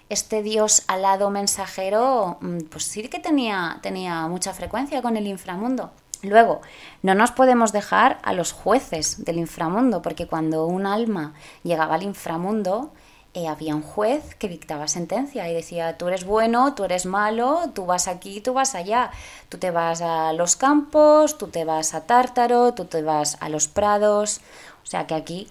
este 0.09 0.41
dios 0.41 0.83
alado 0.87 1.31
mensajero, 1.31 2.37
mm, 2.39 2.59
pues 2.69 2.85
sí 2.85 3.07
que 3.09 3.19
tenía, 3.19 3.79
tenía 3.81 4.27
mucha 4.27 4.53
frecuencia 4.53 5.01
con 5.01 5.17
el 5.17 5.27
inframundo. 5.27 5.91
Luego, 6.29 6.61
no 7.01 7.15
nos 7.15 7.31
podemos 7.31 7.71
dejar 7.71 8.19
a 8.23 8.33
los 8.33 8.51
jueces 8.51 9.23
del 9.23 9.37
inframundo, 9.37 10.01
porque 10.01 10.27
cuando 10.27 10.65
un 10.65 10.85
alma 10.85 11.33
llegaba 11.63 11.95
al 11.95 12.03
inframundo, 12.03 12.91
eh, 13.35 13.49
había 13.49 13.75
un 13.75 13.81
juez 13.81 14.33
que 14.35 14.47
dictaba 14.47 14.87
sentencia 14.87 15.49
y 15.49 15.53
decía, 15.53 15.97
tú 15.97 16.07
eres 16.07 16.23
bueno, 16.23 16.73
tú 16.73 16.85
eres 16.85 17.05
malo, 17.05 17.69
tú 17.73 17.85
vas 17.85 18.07
aquí, 18.07 18.39
tú 18.39 18.53
vas 18.53 18.75
allá, 18.75 19.11
tú 19.49 19.57
te 19.57 19.71
vas 19.71 20.01
a 20.01 20.31
los 20.31 20.55
campos, 20.55 21.37
tú 21.37 21.47
te 21.47 21.65
vas 21.65 21.93
a 21.93 22.05
Tártaro, 22.05 22.73
tú 22.73 22.85
te 22.85 23.01
vas 23.01 23.37
a 23.41 23.49
los 23.49 23.67
prados, 23.67 24.39
o 24.83 24.85
sea 24.85 25.05
que 25.05 25.15
aquí 25.15 25.49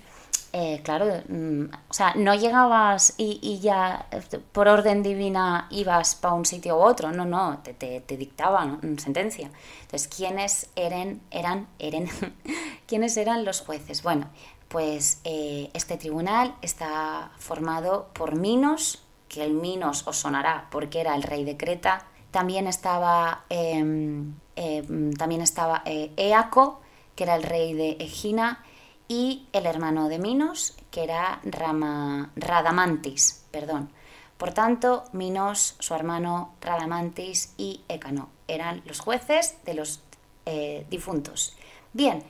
eh, 0.57 0.83
claro, 0.85 1.07
mm, 1.29 1.65
o 1.89 1.93
sea, 1.93 2.15
no 2.15 2.33
llegabas 2.33 3.15
y, 3.17 3.59
ya 3.59 4.07
por 4.53 4.69
orden 4.69 5.03
divina 5.03 5.67
ibas 5.69 6.15
para 6.15 6.35
un 6.35 6.45
sitio 6.45 6.77
u 6.77 6.81
otro, 6.81 7.11
no, 7.11 7.25
no, 7.25 7.59
te, 7.65 7.75
te, 7.75 8.17
dictaban 8.17 8.79
sentencia. 9.01 9.51
Entonces, 9.83 10.07
¿quiénes 10.07 10.71
eran, 10.77 11.21
eran, 11.33 11.67
¿quiénes 12.87 13.17
eran 13.17 13.45
los 13.45 13.63
jueces? 13.63 14.05
Bueno, 14.05 14.29
pues 14.69 15.21
eh, 15.25 15.71
este 15.75 15.97
tribunal 15.97 16.55
está 16.63 17.33
formado 17.39 18.11
por 18.13 18.37
Minos, 18.37 19.03
que 19.29 19.43
el 19.43 19.55
Minos 19.55 20.07
os 20.07 20.19
sonará 20.19 20.69
porque 20.71 21.01
era 21.01 21.17
el 21.17 21.25
rey 21.25 21.43
de 21.43 21.57
Creta, 21.57 22.07
también 22.31 22.69
estaba, 22.69 23.45
em, 23.49 24.35
em, 24.55 25.13
también 25.15 25.41
estaba 25.41 25.83
eh, 25.85 26.13
Eaco, 26.17 26.81
que 27.17 27.25
era 27.25 27.35
el 27.35 27.43
rey 27.43 27.75
de 27.75 27.97
Egina, 27.99 28.65
y 29.09 29.47
el 29.53 29.67
hermano 29.67 30.09
de 30.09 30.19
Minos, 30.19 30.77
que 30.91 31.05
era 31.05 31.41
Radamantis. 31.45 33.45
Perdón. 33.51 33.91
Por 34.37 34.53
tanto, 34.53 35.05
Minos, 35.13 35.77
su 35.79 35.95
hermano 35.95 36.55
Radamantis 36.61 37.55
y 37.57 37.83
Ecano 37.89 38.31
eran 38.49 38.83
los 38.85 39.01
jueces 39.01 39.57
de 39.65 39.75
los 39.75 40.01
eh, 40.47 40.87
difuntos. 40.91 41.57
Bien, 41.93 42.25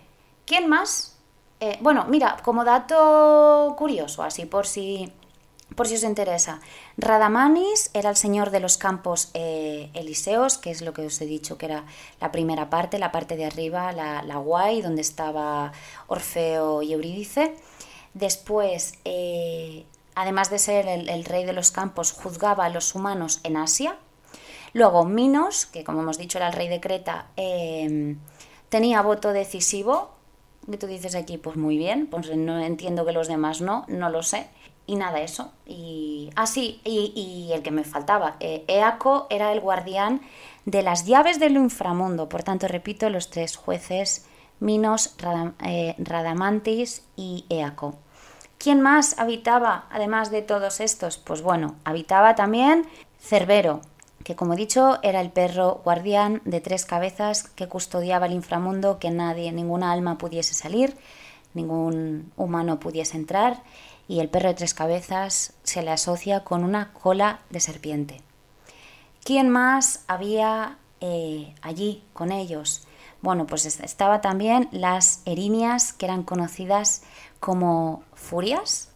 ¿quién 0.47 0.69
más? 0.69 1.19
Eh, 1.61 1.79
bueno, 1.81 2.05
mira, 2.09 2.37
como 2.45 2.65
dato 2.65 3.75
curioso, 3.79 4.23
así 4.23 4.45
por 4.45 4.67
si 4.67 5.13
por 5.75 5.89
si 5.89 5.95
os 5.95 6.05
interesa. 6.05 6.61
Radamanis 6.97 7.91
era 7.95 8.11
el 8.11 8.17
señor 8.17 8.51
de 8.51 8.61
los 8.61 8.79
campos 8.79 9.31
eh, 9.35 9.91
elíseos, 9.95 10.59
que 10.59 10.71
es 10.71 10.83
lo 10.83 10.93
que 10.93 11.07
os 11.07 11.21
he 11.21 11.27
dicho 11.27 11.59
que 11.59 11.67
era 11.67 11.85
la 12.21 12.31
primera 12.31 12.71
parte, 12.71 12.99
la 12.99 13.11
parte 13.11 13.37
de 13.37 13.45
arriba, 13.45 13.93
la, 13.93 14.23
la 14.23 14.37
guay, 14.37 14.83
donde 14.83 15.03
estaba 15.03 15.73
Orfeo 16.07 16.83
y 16.83 16.93
Eurídice. 16.93 17.55
Después, 18.13 18.95
eh, 19.05 19.85
además 20.15 20.51
de 20.51 20.59
ser 20.59 20.87
el, 20.87 21.25
rey 21.25 21.45
de 21.45 21.53
los 21.53 21.71
campos, 21.73 22.13
juzgaba 22.13 22.67
a 22.67 22.69
los 22.69 22.95
humanos 22.95 23.41
en 23.43 23.57
Asia. 23.57 23.97
Luego 24.73 25.05
Minos, 25.05 25.67
que 25.67 25.85
como 25.85 26.03
hemos 26.03 26.19
dicho 26.19 26.39
era 26.39 26.49
el 26.49 26.53
rey 26.53 26.69
de 26.69 26.81
Creta, 26.81 27.27
eh, 27.37 28.17
tenía 28.69 29.03
voto 29.03 29.33
decisivo. 29.33 30.13
Y 30.67 30.79
tú 30.79 30.87
dices 30.87 31.15
aquí, 31.15 31.37
pues 31.37 31.57
muy 31.57 31.77
bien, 31.77 32.07
pues 32.07 32.35
no 32.35 32.59
entiendo 32.59 33.05
que 33.05 33.13
los 33.13 33.29
demás 33.29 33.61
no, 33.61 33.85
no 33.89 34.09
lo 34.09 34.23
sé 34.23 34.49
y 34.87 34.97
nada, 34.97 35.21
eso. 35.21 35.53
Y, 35.67 36.31
ah, 36.37 36.47
sí, 36.47 36.81
y, 36.85 37.51
el 37.53 37.63
que 37.63 37.71
me 37.71 37.85
faltaba. 37.85 38.37
Eh, 38.41 38.65
Eaco 38.69 39.27
era 39.31 39.53
el 39.53 39.61
guardián 39.61 40.21
de 40.67 40.83
las 40.83 41.07
llaves 41.07 41.41
del 41.41 41.57
inframundo. 41.57 42.29
Por 42.29 42.43
tanto, 42.43 42.69
repito, 42.69 43.09
los 43.09 43.31
tres 43.31 43.57
jueces, 43.57 44.27
Minos, 44.61 45.17
eh, 45.65 45.95
Radamantis 45.99 47.03
y 47.17 47.47
Eaco. 47.49 47.97
¿Quién 48.59 48.81
más 48.81 49.19
habitaba, 49.19 49.87
además 49.91 50.31
de 50.31 50.43
todos 50.43 50.81
estos? 50.81 51.19
Pues 51.19 51.43
bueno, 51.43 51.77
habitaba 51.85 52.35
también 52.35 52.87
Cerbero, 53.19 53.81
que 54.23 54.37
como 54.37 54.55
he 54.55 54.57
dicho 54.57 54.99
era 55.03 55.21
el 55.21 55.31
perro 55.31 55.81
guardián 55.85 56.41
de 56.45 56.61
tres 56.61 56.87
cabezas 56.87 57.43
que 57.43 57.69
custodiaba 57.69 58.27
el 58.27 58.33
inframundo, 58.33 58.99
que 58.99 59.11
nadie, 59.11 59.53
ninguna 59.53 59.93
alma 59.93 60.17
pudiese 60.17 60.55
salir, 60.55 60.97
ningún 61.53 62.33
humano 62.37 62.81
pudiese 62.81 63.17
entrar 63.17 63.63
y 64.09 64.21
el 64.21 64.29
perro 64.29 64.49
de 64.49 64.55
tres 64.55 64.75
cabezas 64.75 65.55
se 65.63 65.83
le 65.83 65.91
asocia 65.91 66.45
con 66.45 66.65
una 66.65 66.93
cola 66.93 67.41
de 67.51 67.61
serpiente. 67.61 68.23
¿Quién 69.25 69.49
más 69.49 70.05
había 70.07 70.79
eh, 71.01 71.55
allí 71.63 72.05
con 72.13 72.31
ellos? 72.33 72.87
Bueno, 73.23 73.47
pues 73.47 73.65
estaba 73.65 74.21
también 74.21 74.69
las 74.71 75.23
erinias, 75.25 75.95
que 75.95 76.05
eran 76.05 76.25
conocidas 76.25 77.03
como 77.41 78.03
furias. 78.13 78.91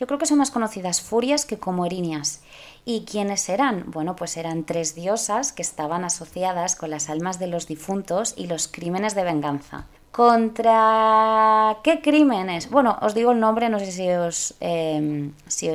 Yo 0.00 0.08
creo 0.08 0.18
que 0.18 0.26
son 0.26 0.38
más 0.38 0.50
conocidas 0.50 1.00
furias 1.00 1.44
que 1.44 1.58
como 1.58 1.86
erinias. 1.86 2.42
¿Y 2.84 3.04
quiénes 3.04 3.48
eran? 3.48 3.90
Bueno, 3.92 4.16
pues 4.16 4.36
eran 4.36 4.64
tres 4.64 4.96
diosas 4.96 5.52
que 5.52 5.62
estaban 5.62 6.04
asociadas 6.04 6.74
con 6.74 6.90
las 6.90 7.08
almas 7.08 7.38
de 7.38 7.46
los 7.46 7.68
difuntos 7.68 8.34
y 8.36 8.48
los 8.48 8.66
crímenes 8.66 9.14
de 9.14 9.22
venganza. 9.22 9.86
¿Contra 10.18 11.76
qué 11.84 12.00
crímenes? 12.00 12.70
Bueno, 12.70 12.98
os 13.02 13.14
digo 13.14 13.30
el 13.30 13.38
nombre, 13.38 13.68
no 13.68 13.78
sé 13.78 13.92
si 13.92 14.10
os, 14.10 14.52
em, 14.58 15.32
si 15.46 15.68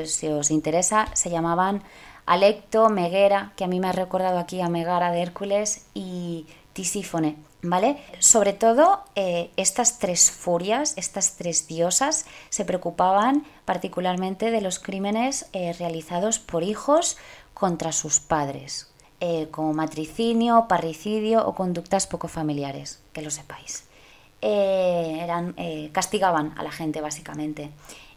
interesa. 0.49 1.07
Se 1.13 1.29
llamaban 1.29 1.81
Alecto, 2.25 2.89
Meguera, 2.89 3.53
que 3.55 3.63
a 3.63 3.67
mí 3.67 3.79
me 3.79 3.87
ha 3.87 3.93
recordado 3.93 4.37
aquí 4.39 4.59
a 4.59 4.67
Megara 4.67 5.13
de 5.13 5.21
Hércules, 5.21 5.85
y 5.93 6.45
Tisífone. 6.73 7.37
¿Vale? 7.61 8.03
Sobre 8.19 8.51
todo, 8.51 9.05
eh, 9.15 9.49
estas 9.55 9.97
tres 9.99 10.29
furias, 10.29 10.95
estas 10.97 11.37
tres 11.37 11.65
diosas, 11.69 12.25
se 12.49 12.65
preocupaban 12.65 13.45
particularmente 13.63 14.51
de 14.51 14.59
los 14.59 14.77
crímenes 14.77 15.45
eh, 15.53 15.71
realizados 15.71 16.39
por 16.39 16.63
hijos 16.63 17.15
contra 17.53 17.93
sus 17.93 18.19
padres, 18.19 18.91
eh, 19.21 19.47
como 19.51 19.71
matricinio, 19.71 20.65
parricidio 20.67 21.47
o 21.47 21.55
conductas 21.55 22.07
poco 22.07 22.27
familiares, 22.27 22.99
que 23.13 23.21
lo 23.21 23.31
sepáis. 23.31 23.85
Eran, 24.43 25.55
castigaban 25.91 26.53
a 26.57 26.63
la 26.63 26.71
gente, 26.71 27.01
básicamente. 27.01 27.71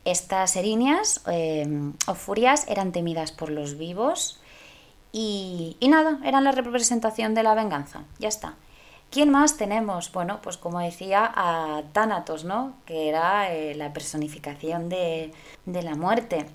Estas 0.04 0.56
erinias 0.56 1.22
o 2.06 2.14
furias 2.14 2.66
eran 2.68 2.92
temidas 2.92 3.32
por 3.32 3.50
los 3.50 3.78
vivos 3.78 4.40
y, 5.12 5.76
y 5.80 5.88
nada, 5.88 6.18
eran 6.24 6.44
la 6.44 6.52
representación 6.52 7.34
de 7.34 7.42
la 7.42 7.54
venganza. 7.54 8.04
Ya 8.18 8.28
está. 8.28 8.56
¿Quién 9.10 9.30
más 9.30 9.56
tenemos? 9.56 10.12
Bueno, 10.12 10.40
pues 10.42 10.56
como 10.56 10.80
decía, 10.80 11.30
a 11.34 11.82
Thanatos, 11.92 12.44
¿no? 12.44 12.74
Que 12.84 13.08
era 13.08 13.52
eh, 13.52 13.74
la 13.74 13.92
personificación 13.92 14.88
de, 14.88 15.32
la 15.64 15.94
muerte. 15.94 16.46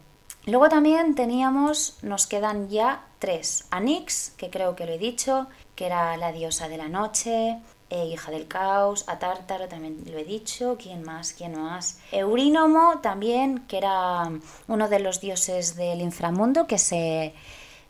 Luego 0.45 0.69
también 0.69 1.15
teníamos, 1.15 1.97
nos 2.01 2.27
quedan 2.27 2.69
ya 2.69 3.05
tres. 3.19 3.67
Anix, 3.71 4.31
que 4.37 4.49
creo 4.49 4.75
que 4.75 4.85
lo 4.85 4.93
he 4.93 4.97
dicho, 4.97 5.47
que 5.75 5.85
era 5.85 6.17
la 6.17 6.31
diosa 6.31 6.67
de 6.67 6.77
la 6.77 6.89
noche, 6.89 7.57
hija 7.91 8.31
del 8.31 8.47
caos, 8.47 9.03
a 9.07 9.19
Tártaro 9.19 9.67
también 9.67 10.03
lo 10.05 10.17
he 10.17 10.23
dicho, 10.23 10.77
¿quién 10.81 11.03
más? 11.03 11.33
¿Quién 11.33 11.61
más? 11.61 11.99
Eurínomo 12.11 12.99
también, 13.01 13.65
que 13.67 13.77
era 13.77 14.31
uno 14.67 14.87
de 14.87 14.99
los 14.99 15.19
dioses 15.19 15.75
del 15.75 16.01
inframundo 16.01 16.67
que 16.67 16.77
se, 16.77 17.33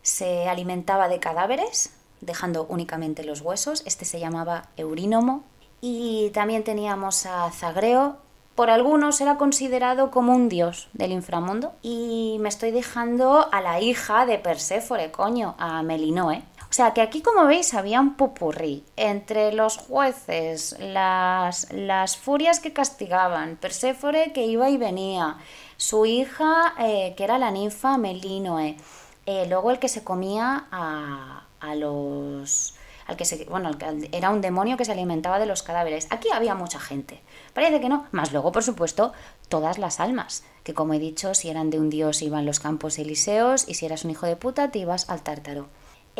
se 0.02 0.48
alimentaba 0.50 1.08
de 1.08 1.20
cadáveres, 1.20 1.94
dejando 2.22 2.66
únicamente 2.70 3.24
los 3.24 3.42
huesos. 3.42 3.84
Este 3.86 4.06
se 4.06 4.20
llamaba 4.20 4.70
Eurínomo. 4.78 5.44
Y 5.82 6.30
también 6.32 6.64
teníamos 6.64 7.26
a 7.26 7.50
Zagreo. 7.52 8.18
Por 8.56 8.70
algunos 8.70 9.22
era 9.22 9.38
considerado 9.38 10.12
como 10.12 10.36
un 10.36 10.50
dios 10.50 10.90
del 10.94 11.12
inframundo. 11.12 11.74
Y 11.82 12.38
me 12.40 12.50
estoy 12.50 12.72
dejando 12.72 13.48
a 13.52 13.62
la 13.62 13.80
hija 13.80 14.26
de 14.26 14.38
Perséfone, 14.38 15.12
coño, 15.12 15.56
a 15.58 15.82
Melinoe. 15.82 16.44
O 16.71 16.73
sea 16.73 16.93
que 16.93 17.01
aquí, 17.01 17.21
como 17.21 17.47
veis, 17.47 17.73
había 17.73 17.99
un 17.99 18.15
pupurrí 18.15 18.86
entre 18.95 19.51
los 19.51 19.75
jueces, 19.75 20.77
las, 20.79 21.69
las 21.73 22.15
furias 22.15 22.62
que 22.62 22.71
castigaban, 22.71 23.57
Perséfone 23.57 24.31
que 24.31 24.45
iba 24.45 24.69
y 24.69 24.77
venía, 24.77 25.36
su 25.75 26.05
hija, 26.05 26.73
eh, 26.79 27.13
que 27.17 27.25
era 27.25 27.38
la 27.39 27.51
ninfa 27.51 27.97
Melinoe, 27.97 28.77
eh, 29.25 29.45
luego 29.49 29.71
el 29.71 29.79
que 29.79 29.89
se 29.89 30.05
comía 30.05 30.67
a, 30.71 31.43
a 31.60 31.75
los 31.75 32.75
al 33.05 33.17
que 33.17 33.25
se, 33.25 33.43
bueno, 33.49 33.71
era 34.13 34.29
un 34.29 34.39
demonio 34.39 34.77
que 34.77 34.86
se 34.86 34.93
alimentaba 34.93 35.39
de 35.39 35.47
los 35.47 35.63
cadáveres. 35.63 36.07
Aquí 36.10 36.29
había 36.34 36.55
mucha 36.55 36.79
gente. 36.79 37.19
Parece 37.53 37.81
que 37.81 37.89
no, 37.89 38.05
más 38.12 38.31
luego, 38.31 38.53
por 38.53 38.63
supuesto, 38.63 39.12
todas 39.49 39.77
las 39.77 39.99
almas, 39.99 40.45
que 40.63 40.73
como 40.73 40.93
he 40.93 40.99
dicho, 40.99 41.34
si 41.34 41.49
eran 41.49 41.69
de 41.69 41.79
un 41.81 41.89
dios 41.89 42.21
iban 42.21 42.45
los 42.45 42.62
campos 42.62 42.97
elíseos 42.97 43.67
y 43.67 43.73
si 43.73 43.86
eras 43.86 44.05
un 44.05 44.12
hijo 44.12 44.25
de 44.25 44.38
puta 44.38 44.71
te 44.71 44.79
ibas 44.79 45.10
al 45.10 45.21
tártaro. 45.23 45.67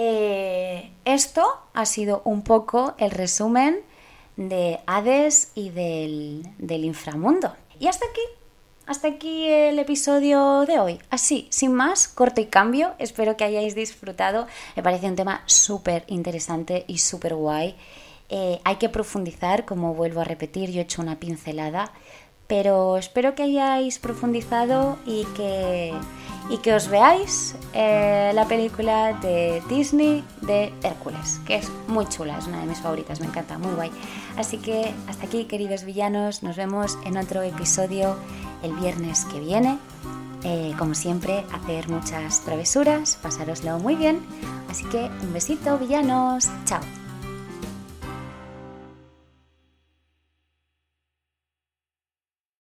Eh, 0.04 0.90
esto 1.06 1.46
ha 1.76 1.86
sido 1.86 2.24
un 2.26 2.42
poco 2.42 2.96
el 2.98 3.12
resumen 3.12 3.82
de 4.36 4.80
Hades 4.88 5.52
y 5.54 5.70
del, 5.70 6.84
inframundo. 6.84 7.54
Y 7.80 7.86
hasta 7.86 8.08
aquí 8.08 8.22
hasta 8.88 9.10
aquí 9.10 9.48
el 9.48 9.78
episodio 9.78 10.66
de 10.66 10.80
hoy. 10.80 11.00
Así, 11.12 11.48
sin 11.52 11.74
más, 11.76 12.08
corto 12.08 12.42
y 12.42 12.48
cambio. 12.48 12.96
Espero 12.98 13.38
que 13.38 13.44
hayáis 13.44 13.76
disfrutado. 13.76 14.48
Me 14.76 14.82
parece 14.82 15.06
un 15.06 15.16
tema 15.16 15.44
súper 15.46 16.04
interesante 16.08 16.84
y 16.88 16.98
súper 16.98 17.36
guay. 17.36 17.76
Eh, 18.30 18.60
hay 18.64 18.78
que 18.78 18.90
profundizar, 18.90 19.66
como 19.66 19.94
vuelvo 19.94 20.22
a 20.22 20.24
repetir, 20.24 20.72
yo 20.72 20.80
he 20.80 20.84
hecho 20.84 21.04
una 21.04 21.20
pincelada, 21.20 21.94
pero 22.52 22.98
espero 22.98 23.34
que 23.34 23.44
hayáis 23.44 23.98
profundizado 23.98 25.00
y 25.06 25.24
que 25.38 25.94
y 26.50 26.58
que 26.58 26.74
os 26.74 26.90
veáis 26.90 27.56
eh, 27.74 28.34
la 28.36 28.46
película 28.46 29.14
de 29.22 29.64
Disney 29.70 30.22
de 30.42 30.74
Hércules, 30.84 31.40
que 31.48 31.56
es 31.56 31.72
muy 31.88 32.06
chula, 32.08 32.38
es 32.38 32.48
una 32.48 32.60
de 32.60 32.66
mis 32.66 32.80
favoritas, 32.80 33.22
me 33.22 33.28
encanta, 33.28 33.58
muy 33.58 33.74
guay. 33.74 33.90
Así 34.36 34.58
que 34.58 34.94
hasta 35.08 35.28
aquí, 35.28 35.46
queridos 35.46 35.86
villanos, 35.86 36.44
nos 36.44 36.58
vemos 36.58 36.98
en 37.06 37.16
otro 37.16 37.42
episodio 37.42 38.18
el 38.64 38.74
viernes 38.74 39.24
que 39.32 39.40
viene. 39.40 39.78
Eh, 40.44 40.74
como 40.78 40.94
siempre, 40.94 41.46
hacer 41.54 41.88
muchas 41.88 42.42
travesuras, 42.42 43.18
pasároslo 43.24 43.80
muy 43.80 43.96
bien. 43.96 44.20
Así 44.70 44.84
que 44.90 45.10
un 45.24 45.32
besito, 45.32 45.78
villanos, 45.78 46.50
chao. 46.66 46.82